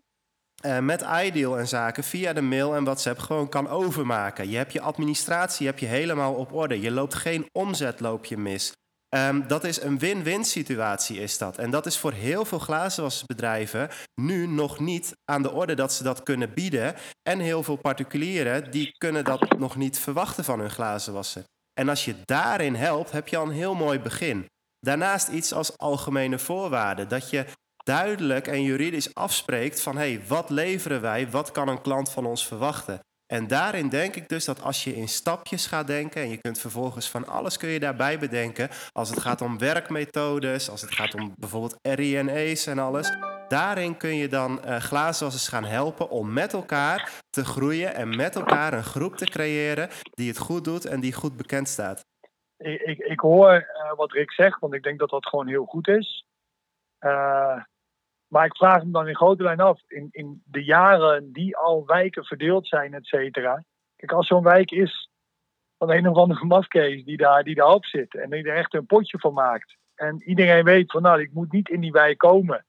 [0.66, 4.50] uh, met Ideal en zaken via de mail en WhatsApp gewoon kan overmaken.
[4.50, 6.82] Je hebt je administratie heb je helemaal op orde.
[6.82, 8.74] Je loopt geen omzetloopje mis.
[9.16, 11.58] Um, dat is een win-win situatie, is dat.
[11.58, 13.90] En dat is voor heel veel glazenwasbedrijven
[14.22, 16.96] nu nog niet aan de orde dat ze dat kunnen bieden.
[17.30, 21.44] En heel veel particulieren die kunnen dat nog niet verwachten van hun glazenwasser.
[21.74, 24.46] En als je daarin helpt, heb je al een heel mooi begin.
[24.80, 27.10] Daarnaast iets als algemene voorwaarden.
[27.10, 27.46] Dat je
[27.86, 32.26] duidelijk en juridisch afspreekt van hé, hey, wat leveren wij, wat kan een klant van
[32.26, 33.00] ons verwachten.
[33.26, 36.60] En daarin denk ik dus dat als je in stapjes gaat denken en je kunt
[36.60, 41.14] vervolgens van alles kun je daarbij bedenken, als het gaat om werkmethodes, als het gaat
[41.14, 43.18] om bijvoorbeeld RINE's en alles,
[43.48, 48.36] daarin kun je dan uh, glazenwassers gaan helpen om met elkaar te groeien en met
[48.36, 52.06] elkaar een groep te creëren die het goed doet en die goed bekend staat.
[52.58, 55.66] Ik, ik, ik hoor uh, wat Rick zegt, want ik denk dat dat gewoon heel
[55.66, 56.26] goed is.
[57.00, 57.64] Uh,
[58.36, 61.86] maar ik vraag me dan in grote lijn af, in, in de jaren die al
[61.86, 63.64] wijken verdeeld zijn, et cetera.
[63.96, 65.10] Kijk, als zo'n wijk is
[65.78, 68.86] van een of andere mafkees die daar, die daarop zit en die er echt een
[68.86, 69.76] potje van maakt.
[69.96, 72.66] En iedereen weet van, nou, ik moet niet in die wijk komen,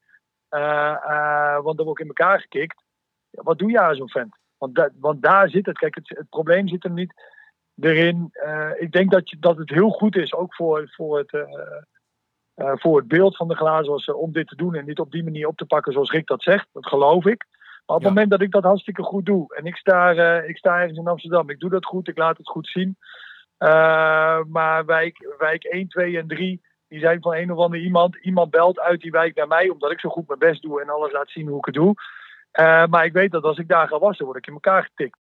[0.51, 2.83] uh, uh, want dan word ik in elkaar gekikt.
[3.31, 4.37] Wat doe je aan zo'n vent?
[4.59, 5.79] Want, want daar zit het.
[5.79, 7.13] Kijk, het, probleem zit hem niet
[7.81, 8.29] erin.
[8.33, 11.33] Uh, ik denk dat, je, dat het heel goed is, ook voor, voor het
[12.57, 15.25] uh, voor het beeld van de glazenwasser om dit te doen en dit op die
[15.25, 16.69] manier op te pakken zoals Rick dat zegt.
[16.73, 17.47] Dat geloof ik.
[17.87, 18.09] Maar op het ja.
[18.09, 21.07] moment dat ik dat hartstikke goed doe en ik sta, uh, ik sta ergens in
[21.07, 22.97] Amsterdam, ik doe dat goed, ik laat het goed zien.
[23.59, 28.17] Uh, maar wijk, wijk 1, 2 en 3, die zijn van een of ander iemand.
[28.17, 30.89] Iemand belt uit die wijk naar mij, omdat ik zo goed mijn best doe en
[30.89, 31.95] alles laat zien hoe ik het doe.
[32.89, 35.19] maar ik weet dat als ik daar ga wassen, word ik in elkaar getikt.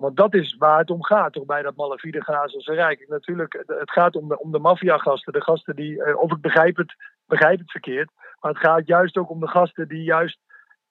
[0.00, 3.08] Want dat is waar het om gaat, toch bij dat malafide Gazelse Rijk.
[3.08, 6.76] Natuurlijk, het gaat om de, om de maffiagasten, de gasten die, uh, of ik begrijp
[6.76, 6.94] het,
[7.26, 10.38] begrijp het verkeerd, maar het gaat juist ook om de gasten die juist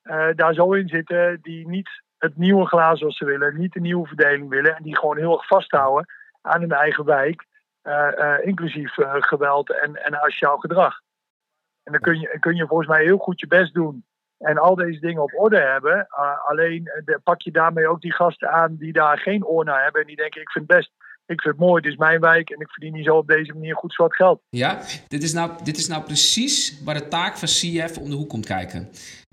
[0.04, 3.80] uh, daar zo in zitten, die niet het nieuwe glazen zoals ze willen, niet de
[3.80, 6.06] nieuwe verdeling willen, en die gewoon heel erg vasthouden
[6.42, 7.46] aan hun eigen wijk,
[7.84, 11.00] uh, inclusief geweld en, en asociaal gedrag.
[11.84, 14.04] En dan kun je, kun je volgens mij heel goed je best doen
[14.40, 16.08] en al deze dingen op orde hebben.
[16.48, 20.02] Alleen de, pak je daarmee ook die gasten aan die daar geen oor naar hebben
[20.02, 20.92] en die denken: ik vind het best.
[21.26, 23.54] Ik vind het mooi, dit is mijn wijk en ik verdien niet zo op deze
[23.54, 24.42] manier goed zwart geld.
[24.50, 28.16] Ja, dit is nou, dit is nou precies waar de taak van CF om de
[28.16, 28.90] hoek komt kijken.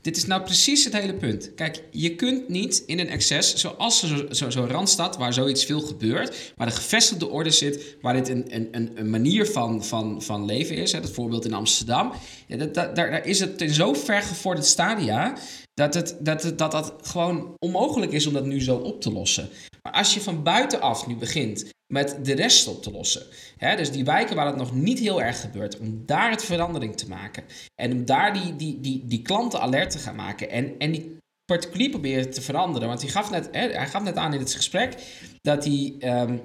[0.06, 1.54] Dit is nou precies het hele punt.
[1.54, 5.80] Kijk, je kunt niet in een excess, zoals zo'n zo, zo Randstad, waar zoiets veel
[5.80, 10.44] gebeurt, waar de gevestigde orde zit, waar dit een, een, een manier van, van, van
[10.44, 10.92] leven is.
[10.92, 12.12] Hè, dat voorbeeld in Amsterdam.
[12.48, 15.36] Dat, daar, daar is het in zo ver gevorderd stadia
[15.74, 19.12] dat het, dat, het, dat dat gewoon onmogelijk is om dat nu zo op te
[19.12, 19.48] lossen.
[19.82, 23.22] Maar als je van buitenaf nu begint met de rest op te lossen.
[23.58, 27.08] Dus die wijken waar het nog niet heel erg gebeurt, om daar het verandering te
[27.08, 27.44] maken.
[27.74, 30.50] En om daar die, die, die, die klanten alert te gaan maken.
[30.50, 32.88] En, en die particulier proberen te veranderen.
[32.88, 34.94] Want hij gaf net, hij gaf net aan in het gesprek
[35.40, 35.94] dat hij.
[36.00, 36.40] Um,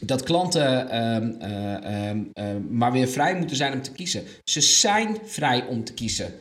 [0.00, 4.24] dat klanten um, uh, um, uh, maar weer vrij moeten zijn om te kiezen.
[4.44, 6.34] Ze zijn vrij om te kiezen.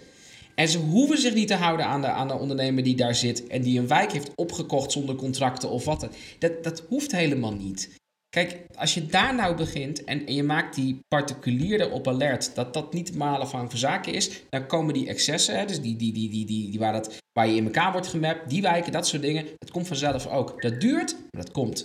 [0.55, 3.47] En ze hoeven zich niet te houden aan de, aan de ondernemer die daar zit
[3.47, 6.07] en die een wijk heeft opgekocht zonder contracten of wat.
[6.39, 7.89] Dat, dat hoeft helemaal niet.
[8.37, 12.93] Kijk, als je daar nou begint en, je maakt die particulier op alert dat dat
[12.93, 16.45] niet malen van zaken is, dan komen die excessen, hè, dus die, die, die, die,
[16.45, 19.45] die, die waar, dat, waar je in elkaar wordt gemapt, die wijken, dat soort dingen,
[19.57, 20.61] dat komt vanzelf ook.
[20.61, 21.83] Dat duurt, maar dat komt.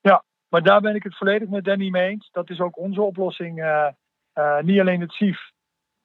[0.00, 2.28] Ja, maar daar ben ik het volledig met Danny mee eens.
[2.32, 3.58] Dat is ook onze oplossing.
[3.58, 3.88] Uh,
[4.34, 5.50] uh, niet alleen het SIF,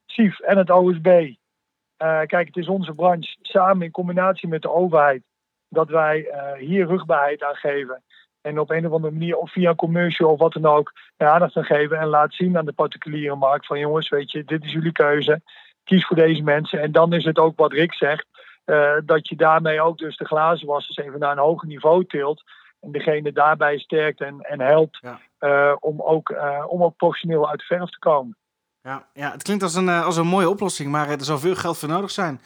[0.06, 1.06] SIF en het OSB.
[1.06, 5.22] Uh, kijk, het is onze branche samen in combinatie met de overheid
[5.68, 6.28] dat wij
[6.58, 8.02] hier rugbaarheid aan geven.
[8.40, 11.56] En op een of andere manier, of via een commercial of wat dan ook, aandacht
[11.56, 11.98] aan geven.
[11.98, 15.42] En laat zien aan de particuliere markt van jongens, weet je, dit is jullie keuze.
[15.84, 16.80] Kies voor deze mensen.
[16.80, 18.26] En dan is het ook wat Rick zegt,
[18.66, 22.42] uh, dat je daarmee ook dus de glazenwassers even naar een hoger niveau tilt.
[22.80, 25.20] En degene daarbij sterkt en, en helpt ja.
[25.40, 28.36] uh, om, ook, uh, om ook professioneel uit de verf te komen.
[28.82, 31.78] Ja, ja het klinkt als een, als een mooie oplossing, maar er zal veel geld
[31.78, 32.40] voor nodig zijn.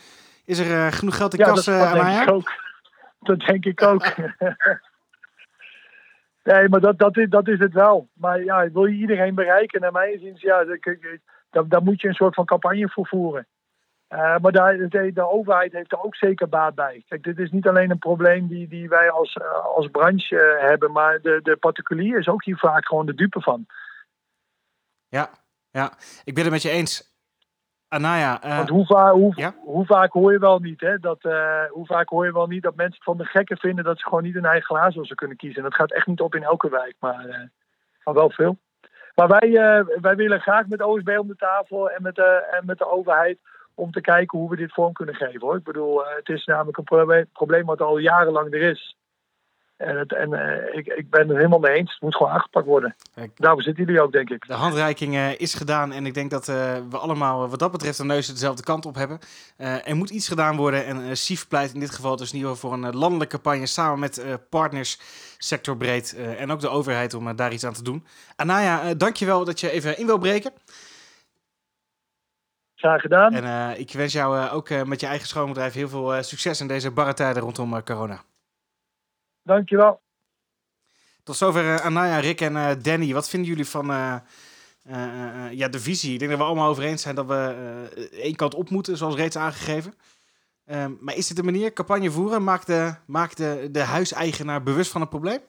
[0.45, 2.53] Is er genoeg geld in ja, kas, dat, dat denk ik ook.
[3.21, 4.15] Dat denk ik ook.
[6.45, 8.09] Nee, maar dat, dat, is, dat is het wel.
[8.13, 9.81] Maar ja, wil je iedereen bereiken?
[9.81, 10.65] Naar mijn zin, ja,
[11.51, 13.47] daar, daar moet je een soort van campagne voor voeren.
[14.09, 17.03] Uh, maar daar, de, de, overheid heeft er ook zeker baat bij.
[17.09, 20.93] Kijk, dit is niet alleen een probleem die, die wij als, uh, als branche hebben,
[20.93, 23.67] maar de, de particulier is ook hier vaak gewoon de dupe van.
[25.09, 25.31] Ja,
[25.71, 25.93] ja,
[26.25, 27.14] ik ben het met je eens.
[27.95, 29.55] Anaya, uh, Want hoe, va hoe, ja?
[29.61, 30.99] hoe, vaak hoor je wel niet, hè?
[30.99, 33.99] Dat, uh, hoe vaak hoor je wel niet dat mensen van de gekken vinden dat
[33.99, 35.57] ze gewoon niet hun eigen glazen kunnen kiezen.
[35.57, 37.37] En dat gaat echt niet op in elke wijk, maar, uh,
[38.05, 38.57] maar wel veel.
[39.15, 39.51] Maar wij,
[40.01, 43.39] wij willen graag met OSB om de tafel en met, de, en met de overheid
[43.75, 45.41] om te kijken hoe we dit vorm kunnen geven.
[45.41, 45.57] Hoor.
[45.57, 48.97] Ik bedoel, het is namelijk een probleem, probleem wat al jarenlang er is.
[49.77, 51.93] En, het, en uh, ik, ik ben het helemaal mee eens.
[51.93, 52.95] Het moet gewoon aangepakt worden.
[53.15, 54.47] Kijk, Daarvoor zitten jullie ook, denk ik.
[54.47, 55.93] De handreiking uh, is gedaan.
[55.93, 58.95] En ik denk dat uh, we allemaal wat dat betreft de neus dezelfde kant op
[58.95, 59.19] hebben.
[59.57, 60.87] er moet iets gedaan worden.
[60.87, 63.67] En SIF pleit in dit geval dus in ieder geval voor een landelijke campagne...
[63.67, 64.99] samen met partners,
[65.39, 68.07] sectorbreed en ook de overheid om daar iets aan te doen.
[68.37, 70.53] Anaya, dankjewel dat je even in wil breken.
[72.75, 73.35] Graag gedaan.
[73.35, 77.15] En ik wens jou ook met je eigen schoonbedrijf heel veel succes in deze barre
[77.15, 78.21] tijden rondom corona.
[79.45, 80.03] Dankjewel.
[81.23, 83.13] Tot zover uh, Anaya, Rick en uh, Danny.
[83.13, 84.17] Wat vinden jullie van uh,
[85.51, 86.13] ja, de visie?
[86.13, 89.15] Ik denk dat we allemaal over eens zijn dat we één kant op moeten, zoals
[89.15, 89.95] reeds aangegeven.
[90.65, 94.91] Ehm, maar is dit een manier, campagne voeren, maakt de, maakt de, de huiseigenaar bewust
[94.91, 95.41] van het probleem?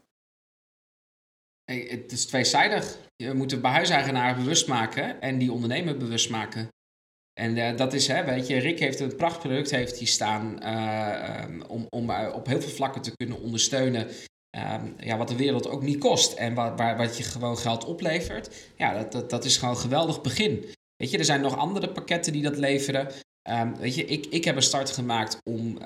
[1.64, 2.98] Hey, het is tweezijdig.
[3.16, 6.75] Je moet de huiseigenaar bewust maken en die ondernemer bewust maken.
[7.40, 11.44] En uh, dat is, hè, weet je, Rick heeft een prachtproduct heeft hier staan uh,
[11.44, 14.08] um, om, om uh, op heel veel vlakken te kunnen ondersteunen.
[14.98, 18.50] ja, wat de wereld ook niet kost en wat, waar, wat je gewoon geld oplevert.
[18.76, 20.66] Ja, dat, dat, dat is gewoon een geweldig begin.
[20.96, 23.08] Weet je, er zijn nog andere pakketten die dat leveren.
[23.50, 25.78] Um, weet je, ik, ik heb een start gemaakt om,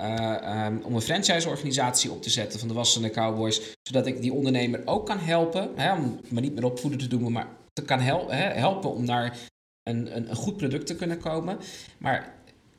[0.62, 3.74] um, om een franchise-organisatie op te zetten van de Wassende Cowboys.
[3.82, 5.70] Zodat ik die ondernemer ook kan helpen.
[5.76, 9.38] Hè, om maar niet meer opvoeden te doen, maar te kan hel helpen om naar
[9.82, 11.58] een, een, goed product te kunnen komen.
[11.98, 12.34] Maar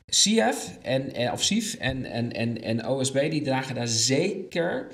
[0.06, 4.88] CF en, of CIF en, en, en, en OSB die dragen daar zeker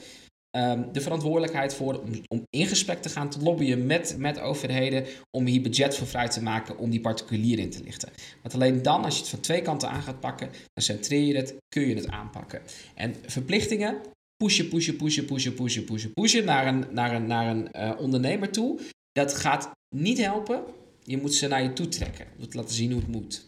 [0.57, 5.47] um, de verantwoordelijkheid voor om, in gesprek te gaan te lobbyen met, met overheden om
[5.47, 8.09] hier budget voor vrij te maken om die particulier in te lichten.
[8.43, 11.37] Want alleen dan, als je het van twee kanten aan gaat pakken, dan centreer je
[11.37, 12.61] het, kun je het aanpakken.
[12.95, 14.01] En verplichtingen,
[14.37, 18.51] pushen, pushen, pushen, pushen, pushen, pushen, pushen naar een, naar een, naar een uh, ondernemer
[18.51, 18.81] toe,
[19.13, 20.65] dat gaat niet helpen
[21.09, 22.27] je moet ze naar je toe trekken.
[22.39, 23.47] Om te laten zien hoe het moet.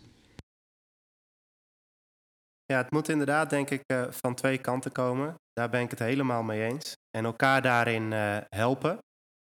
[2.64, 5.34] Ja, het moet inderdaad, denk ik, uh, van twee kanten komen.
[5.52, 6.92] Daar ben ik het helemaal mee eens.
[7.10, 8.98] En elkaar daarin uh, helpen.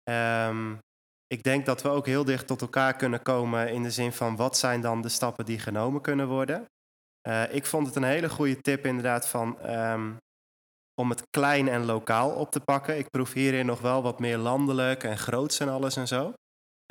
[0.09, 0.79] Um,
[1.27, 4.35] ik denk dat we ook heel dicht tot elkaar kunnen komen in de zin van
[4.35, 6.65] wat zijn dan de stappen die genomen kunnen worden.
[7.27, 10.17] Uh, ik vond het een hele goede tip inderdaad van um,
[11.01, 12.97] om het klein en lokaal op te pakken.
[12.97, 16.33] Ik proef hierin nog wel wat meer landelijk en groots en alles en zo.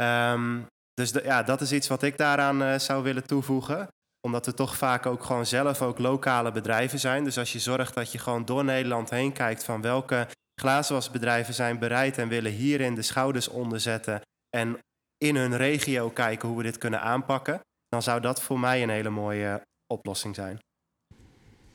[0.00, 3.88] Um, dus de, ja, dat is iets wat ik daaraan uh, zou willen toevoegen.
[4.20, 7.24] Omdat we toch vaak ook gewoon zelf ook lokale bedrijven zijn.
[7.24, 10.26] Dus als je zorgt dat je gewoon door Nederland heen kijkt van welke
[10.60, 14.20] glazenwasbedrijven zijn bereid en willen hierin de schouders onderzetten
[14.56, 14.78] en
[15.18, 18.88] in hun regio kijken hoe we dit kunnen aanpakken, dan zou dat voor mij een
[18.88, 20.58] hele mooie oplossing zijn.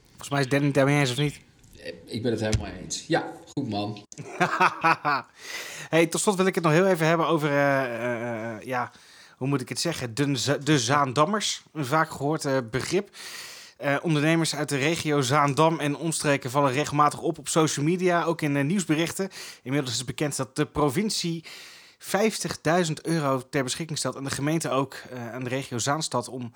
[0.07, 1.39] Volgens mij is Danny het daarmee eens of niet?
[2.05, 3.07] Ik ben het helemaal eens.
[3.07, 4.03] Ja, goed man.
[5.93, 8.91] hey, tot slot wil ik het nog heel even hebben over uh, uh, ja,
[9.42, 11.64] hoe moet ik het zeggen, de, de Zaandammers.
[11.74, 13.10] Een vaak gehoord uh, begrip.
[13.84, 18.42] Uh, ondernemers uit de regio Zaandam en omstreken vallen regelmatig op op social media, ook
[18.42, 19.30] in uh, nieuwsberichten.
[19.64, 21.46] Inmiddels is bekend dat de provincie
[22.00, 24.96] 50.000 euro ter beschikking stelt en de gemeente ook
[25.32, 26.52] aan de regio Zaanstad om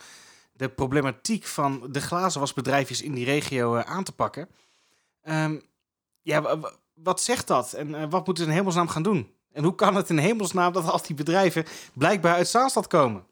[0.54, 4.50] de problematiek van de glazenwasbedrijfjes in die regio aan te pakken.
[5.24, 5.62] Um,
[6.22, 6.60] ja,
[6.94, 9.35] wat zegt dat en wat moeten ze in hemelsnaam gaan doen?
[9.56, 13.24] En hoe kan het in hemelsnaam dat al die bedrijven blijkbaar uit Zaanstad komen?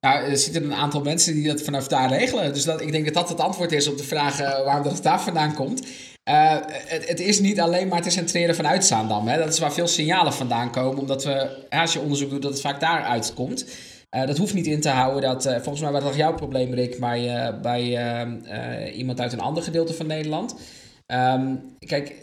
[0.00, 2.52] Nou, er zitten een aantal mensen die dat vanaf daar regelen.
[2.52, 5.02] Dus dat, ik denk dat dat het antwoord is op de vraag uh, waarom dat
[5.02, 5.80] daar vandaan komt.
[5.80, 9.28] Uh, het, het, is niet alleen maar te centreren vanuit Zaandam.
[9.28, 9.38] Hè.
[9.38, 10.98] Dat is waar veel signalen vandaan komen.
[10.98, 13.64] Omdat we, als je onderzoek doet, dat het vaak daaruit komt.
[14.16, 15.22] Uh, dat hoeft niet in te houden.
[15.22, 19.94] Dat, volgens mij was dat jouw probleem, Rick, bij, bij iemand uit een ander gedeelte
[19.94, 20.54] van Nederland.
[21.06, 22.14] Um, kijk,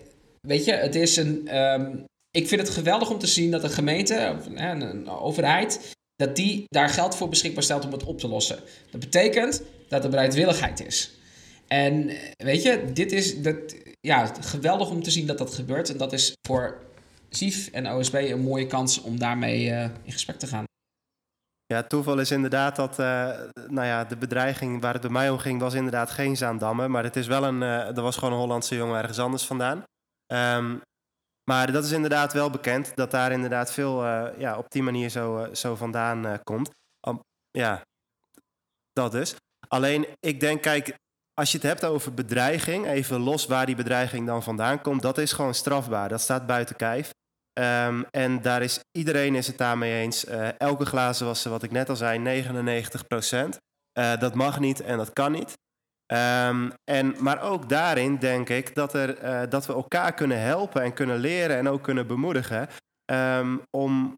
[0.41, 1.57] weet je, het is een...
[1.57, 2.05] Um,
[2.37, 6.35] ik vind het geweldig om te zien dat een gemeente, of een, een overheid, dat
[6.35, 8.59] die daar geld voor beschikbaar stelt om het op te lossen.
[8.91, 11.11] Dat betekent dat er bereidwilligheid is.
[11.67, 15.89] En weet je, dit is dat, ja, geweldig om te zien dat dat gebeurt.
[15.89, 16.77] En dat is voor
[17.29, 20.63] SIF en OSB een mooie kans om daarmee uh, in gesprek te gaan.
[21.65, 23.05] Ja, toeval is inderdaad dat uh,
[23.67, 26.91] nou ja, de bedreiging waar het bij mij om ging, was inderdaad geen Zaandammen.
[26.91, 29.83] Maar het is wel een, uh, er was gewoon een Hollandse jongen ergens anders vandaan.
[30.33, 30.81] Um,
[31.49, 35.09] maar dat is inderdaad wel bekend, dat daar inderdaad veel uh, ja, op die manier
[35.09, 36.69] zo, uh, zo vandaan uh, komt.
[37.51, 37.81] Ja,
[38.93, 39.35] dat dus.
[39.67, 40.95] Alleen, ik denk, kijk,
[41.33, 45.17] als je het hebt over bedreiging, even los waar die bedreiging dan vandaan komt, dat
[45.17, 46.09] is gewoon strafbaar.
[46.09, 47.13] Dat staat buiten kijf.
[47.53, 50.25] Ehm, en daar is, iedereen is het daarmee eens.
[50.57, 53.57] Elke glazenwasser, wat ik net al zei, 99 procent.
[53.93, 55.53] Dat mag niet en dat kan niet.
[56.13, 60.81] Um, en, maar ook daarin denk ik dat, er, uh, dat we elkaar kunnen helpen
[60.81, 62.67] en kunnen leren en ook kunnen bemoedigen
[63.11, 64.17] um, om,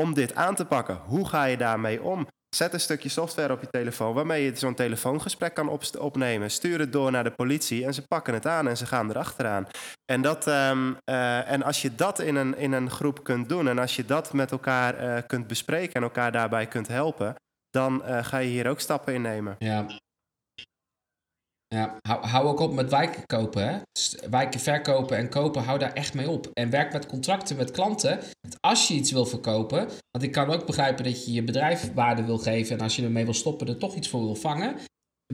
[0.00, 0.96] om dit aan te pakken.
[0.96, 2.26] Hoe ga je daarmee om?
[2.56, 6.50] Zet een stukje software op je telefoon waarmee je zo'n telefoongesprek kan op, opnemen.
[6.50, 9.66] Stuur het door naar de politie en ze pakken het aan en ze gaan erachteraan.
[10.12, 13.68] En, dat, um, uh, en als je dat in een, in een groep kunt doen
[13.68, 17.34] en als je dat met elkaar uh, kunt bespreken en elkaar daarbij kunt helpen,
[17.70, 19.56] dan ga je hier ook stappen in nemen.
[19.58, 19.86] Ja,
[21.74, 23.68] ja, hou, ook op met wijken kopen.
[23.68, 23.80] Hè?
[23.92, 26.50] Dus wijken verkopen en kopen, hou daar echt mee op.
[26.52, 28.20] En werk met contracten met klanten.
[28.60, 32.24] Als je iets wil verkopen, want ik kan ook begrijpen dat je je bedrijf waarde
[32.24, 34.76] wil geven en als je ermee wil stoppen, er toch iets voor wil vangen.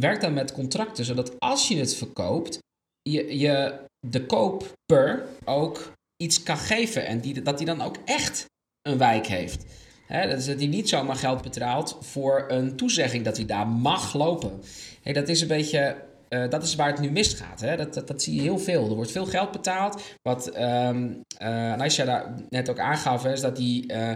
[0.01, 2.59] Werk dan met contracten, zodat als je het verkoopt,
[3.03, 8.45] je, je de koper ook iets kan geven en die, dat hij dan ook echt
[8.83, 9.65] een wijk heeft.
[10.07, 14.61] He, dat hij niet zomaar geld betaalt voor een toezegging dat hij daar mag lopen.
[15.03, 16.05] Dat is een beetje
[16.45, 17.61] uh, dat is waar het nu misgaat.
[17.61, 17.77] Hè?
[17.77, 18.89] Dat, dat, zie je heel veel.
[18.89, 20.03] Er wordt veel geld betaald.
[20.23, 24.11] Wat um, daar net ook aangaf, is dat, die, uh,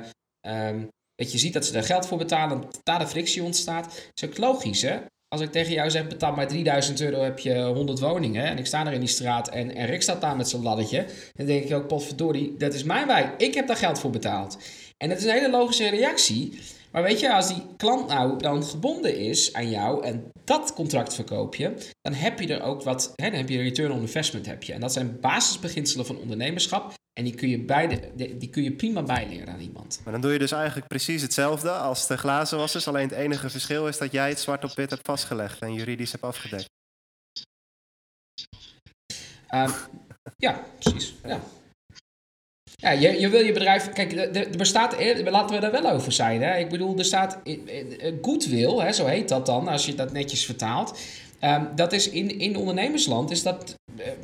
[0.69, 2.61] um, dat je ziet dat ze er geld voor betalen.
[2.61, 3.85] Dat daar de frictie ontstaat.
[3.85, 4.99] Dat is ook logisch, hè?
[5.29, 8.45] Als ik tegen jou zeg, betaal maar 3000 euro, heb je 100 woningen.
[8.45, 11.07] En ik sta er in die straat en, en Rick staat daar met zijn laddetje.
[11.33, 13.41] Dan denk ik ook, potverdorie, dat is mijn wijk.
[13.41, 14.59] Ik heb daar geld voor betaald.
[14.97, 16.59] En dat is een hele logische reactie.
[16.93, 21.15] Maar weet je, als die klant nou dan gebonden is aan jou en dat contract
[21.15, 24.47] verkoop je, dan heb je er ook wat, hè, dan heb je return on investment
[24.47, 24.73] heb je.
[24.73, 26.93] En dat zijn basisbeginselen van ondernemerschap.
[27.13, 30.01] En die kun je, beide, die kun je prima bijleren aan iemand.
[30.05, 32.89] Maar dan doe je dus eigenlijk precies hetzelfde als de glazenwassers.
[32.89, 36.13] Alleen het enige verschil is dat jij het zwart op wit hebt vastgelegd en juridisch
[36.13, 36.69] hebt afgedekt.
[39.55, 39.75] Uh,
[40.37, 41.15] ja, precies.
[41.25, 41.41] Ja.
[42.81, 43.89] Ja, je, je wil je bedrijf.
[43.93, 44.97] Kijk, er bestaat.
[45.25, 46.43] Laten we daar wel over zijn.
[46.43, 46.59] Hè?
[46.59, 47.39] Ik bedoel, er staat.
[48.23, 50.99] Goodwill, hè, zo heet dat dan, als je dat netjes vertaalt.
[51.45, 53.75] Um, dat is in, in ondernemersland is dat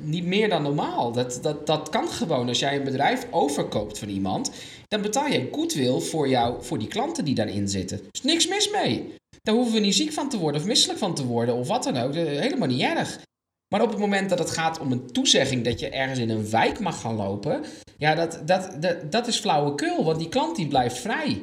[0.01, 1.13] niet meer dan normaal.
[1.13, 2.49] Dat, dat, dat kan gewoon.
[2.49, 4.51] Als jij een bedrijf overkoopt van iemand,
[4.89, 7.99] dan betaal je goodwill voor, jou, voor die klanten die daarin zitten.
[7.99, 9.15] Er is niks mis mee.
[9.43, 11.85] Daar hoeven we niet ziek van te worden of misselijk van te worden of wat
[11.85, 12.15] dan ook.
[12.15, 13.19] Helemaal niet erg.
[13.69, 16.51] Maar op het moment dat het gaat om een toezegging dat je ergens in een
[16.51, 17.65] wijk mag gaan lopen,
[17.97, 21.43] ja, dat, dat, dat, dat is flauwekul, want die klant die blijft vrij.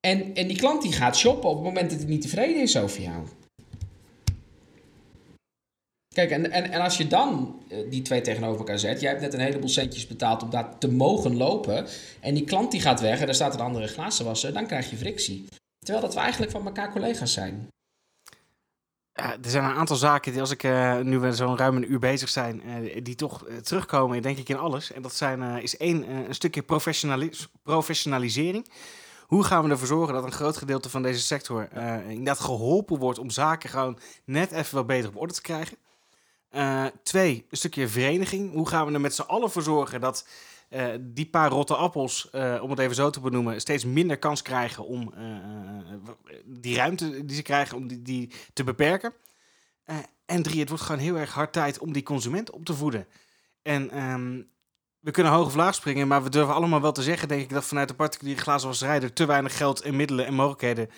[0.00, 2.76] En, en die klant die gaat shoppen op het moment dat hij niet tevreden is
[2.76, 3.26] over jou.
[6.14, 9.22] Kijk, en, en, en als je dan eh, die twee tegenover elkaar zet, jij hebt
[9.22, 11.86] net een heleboel centjes betaald om daar te mogen lopen,
[12.20, 14.96] en die klant die gaat weg en er staat een andere glazenwasser, dan krijg je
[14.96, 15.44] frictie.
[15.78, 17.68] Terwijl dat we eigenlijk van elkaar collega's zijn.
[19.14, 21.98] Er zijn een aantal zaken die als ik uh, nu we zo'n ruim een uur
[21.98, 24.92] bezig zijn, uh, die toch uh, terugkomen, denk ik, in alles.
[24.92, 28.68] En dat zijn, is één, een stukje professionalis professionalisering.
[29.26, 31.68] Hoe gaan we ervoor zorgen dat een groot gedeelte van deze sector
[32.08, 35.76] inderdaad geholpen wordt om zaken gewoon net even wat beter op orde te krijgen?
[37.02, 38.52] twee, een stukje vereniging.
[38.52, 40.26] Hoe gaan we er met z'n allen voor zorgen dat
[40.70, 44.42] uh, die paar rotte appels, uh, om het even zo te benoemen, steeds minder kans
[44.42, 45.94] krijgen om uh,
[46.44, 49.12] die ruimte die ze krijgen, om die, die te beperken.
[50.26, 53.06] en drie, het wordt gewoon heel erg hard tijd om die consument op te voeden.
[53.62, 54.52] En um,
[55.04, 57.50] we kunnen hoog of laag springen, maar we durven allemaal wel te zeggen, denk ik,
[57.50, 60.90] dat vanuit de particuliere glazenwasserij er te weinig geld en middelen en mogelijkheden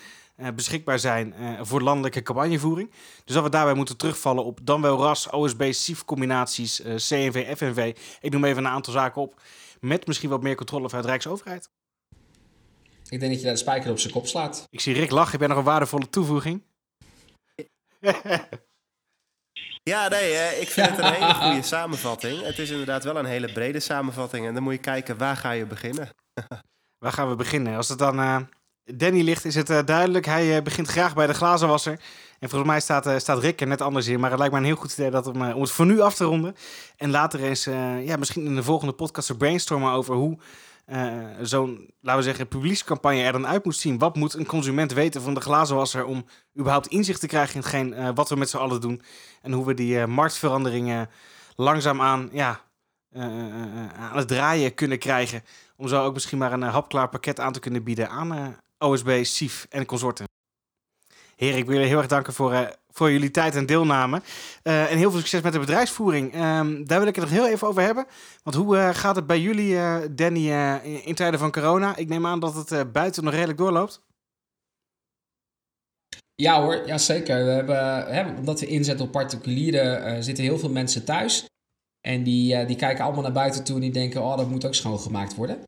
[0.55, 2.91] beschikbaar zijn voor landelijke campagnevoering.
[3.23, 7.97] Dus dat we daarbij moeten terugvallen op dan wel RAS, OSB, SIF combinaties, CNV, FNV.
[8.21, 9.41] Ik noem even een aantal zaken op
[9.79, 11.69] met misschien wat meer controle vanuit Rijksoverheid.
[13.09, 14.67] Ik denk dat je daar de spijker op zijn kop slaat.
[14.69, 15.31] Ik zie Rick lachen.
[15.31, 16.63] Heb jij nog een waardevolle toevoeging?
[19.87, 22.41] Ja, nee, ik vind het een hele goede samenvatting.
[22.41, 24.47] Het is inderdaad wel een hele brede samenvatting.
[24.47, 26.09] En dan moet je kijken, waar ga je beginnen?
[27.03, 27.75] waar gaan we beginnen?
[27.75, 28.39] Als het dan uh,
[28.95, 30.25] Danny ligt, is het uh, duidelijk.
[30.25, 31.99] Hij uh, begint graag bij de glazenwasser.
[32.39, 34.19] En volgens mij staat, staat Rick er net anders in.
[34.19, 36.15] Maar het lijkt me een heel goed idee dat om, om het voor nu af
[36.15, 36.55] te ronden.
[36.97, 37.63] En later eens,
[38.03, 40.37] ja, misschien in de volgende podcast, er brainstormen over hoe
[40.87, 43.97] uh, zo'n, laten we zeggen, publiekscampagne er dan uit moet zien.
[43.97, 46.25] Wat moet een consument weten van de glazenwasser om
[46.59, 49.01] überhaupt inzicht te krijgen in uh, wat we met z'n allen doen.
[49.41, 51.09] En hoe we die uh, marktveranderingen
[51.55, 52.61] langzaamaan ja,
[53.99, 55.43] aan het draaien kunnen krijgen.
[55.77, 59.67] Om zo ook misschien maar een hapklaar pakket aan te kunnen bieden aan OSB, SIF
[59.69, 60.25] en consorten.
[61.35, 64.21] Heren, ik wil jullie heel erg danken voor, uh, voor jullie tijd en deelname.
[64.63, 66.33] Uh, en heel veel succes met de bedrijfsvoering.
[66.33, 68.05] Um, daar wil ik het nog heel even over hebben.
[68.43, 69.75] Want hoe uh, gaat het bij jullie,
[70.13, 70.49] Danny,
[70.83, 71.95] in, in, tijden van corona?
[71.95, 74.01] Ik neem aan dat het buiten nog redelijk doorloopt.
[76.35, 77.45] Ja hoor, ja zeker.
[77.45, 81.45] We hebben, hè, omdat we inzetten op particulieren, zitten heel veel mensen thuis.
[82.01, 84.75] En die, die kijken allemaal naar buiten toe en die denken, oh, dat moet ook
[84.75, 85.63] schoongemaakt worden.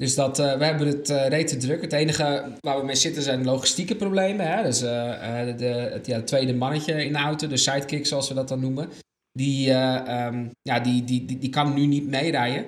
[0.00, 1.80] Dus dat, we hebben het uh, rete druk.
[1.80, 4.46] Het enige waar we mee zitten zijn logistieke problemen.
[4.46, 4.62] Hè?
[4.62, 8.60] Dus de, het ja, tweede mannetje in de auto, de sidekick zoals we dat dan
[8.60, 8.88] noemen.
[9.32, 12.64] Die, um, ja, die, die, die, die kan nu niet meerijden.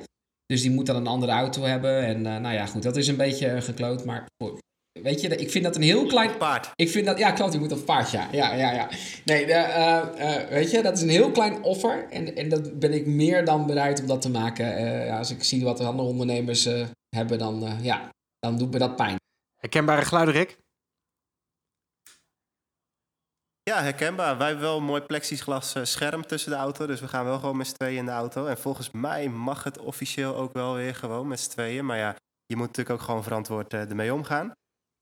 [0.47, 2.05] Dus die moet dan een andere auto hebben.
[2.05, 4.05] En nou ja, goed, dat is een beetje gekloot.
[4.05, 4.27] Maar
[5.01, 6.37] Weet je, ik vind dat een heel klein...
[6.37, 6.71] paard.
[6.75, 7.19] Ik vind dat...
[7.19, 8.29] Ja, klopt, je moet op paard, ja.
[8.33, 8.89] Ja, ja, ja.
[9.25, 12.07] Nee, de, uh, uh, weet je, dat is een heel klein offer.
[12.11, 14.85] En, en dat ben ik meer dan bereid om dat te maken.
[15.05, 16.69] Ja, als ik zie wat de andere ondernemers
[17.17, 18.09] hebben, dan, ja,
[18.39, 19.17] dan doet me dat pijn.
[19.57, 20.59] Herkenbare geluiden, Rick?
[23.63, 24.39] Ja, herkenbaar.
[24.39, 26.87] Wij hebben wel een mooi plexiglas scherm tussen de auto.
[26.87, 28.47] Dus we gaan wel gewoon met z'n tweeën in de auto.
[28.47, 31.85] En volgens mij mag het officieel ook wel weer gewoon met z'n tweeën.
[31.85, 34.53] Maar ja, je moet natuurlijk ook gewoon verantwoord ermee omgaan.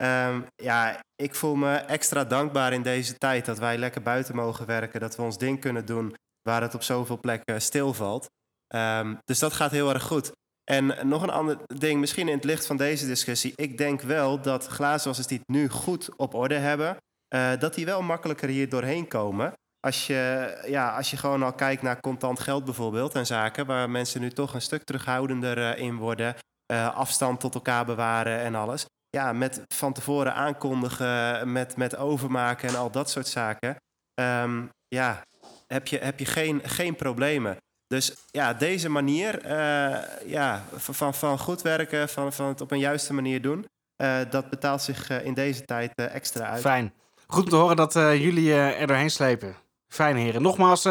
[0.02, 4.66] Um, ja, ik voel me extra dankbaar in deze tijd dat wij lekker buiten mogen
[4.66, 8.26] werken, dat we ons ding kunnen doen waar het op zoveel plekken stilvalt.
[8.74, 10.32] Um, dus dat gaat heel erg goed.
[10.70, 13.52] En nog een ander ding, misschien in het licht van deze discussie.
[13.56, 16.96] Ik denk wel dat glazenwassers die het nu goed op orde hebben,
[17.34, 19.52] uh, dat die wel makkelijker hier doorheen komen.
[19.80, 23.90] Als je, ja, als je gewoon al kijkt naar contant geld bijvoorbeeld en zaken, waar
[23.90, 26.34] mensen nu toch een stuk terughoudender uh, in worden,
[26.72, 32.68] uh, afstand tot elkaar bewaren en alles ja, met van tevoren aankondigen, met, met overmaken
[32.68, 33.76] en al dat soort zaken.
[34.20, 35.22] Um, ja,
[35.66, 37.56] heb je, heb je geen, geen problemen.
[37.90, 42.78] Dus ja, deze manier uh, ja, van, van goed werken, van, van het op een
[42.78, 43.66] juiste manier doen,
[43.96, 46.60] uh, dat betaalt zich uh, in deze tijd extra uit.
[46.60, 46.92] Fijn.
[47.26, 49.56] Goed om te horen dat jullie er doorheen slepen.
[49.88, 50.42] Fijn heren.
[50.42, 50.88] Nogmaals,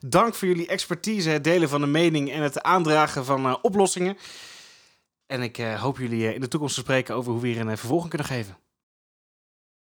[0.00, 4.16] dank voor jullie expertise, het delen van de mening en het aandragen van oplossingen.
[5.26, 8.08] En ik hoop jullie in de toekomst te spreken over hoe we hier een vervolging
[8.08, 8.56] kunnen geven.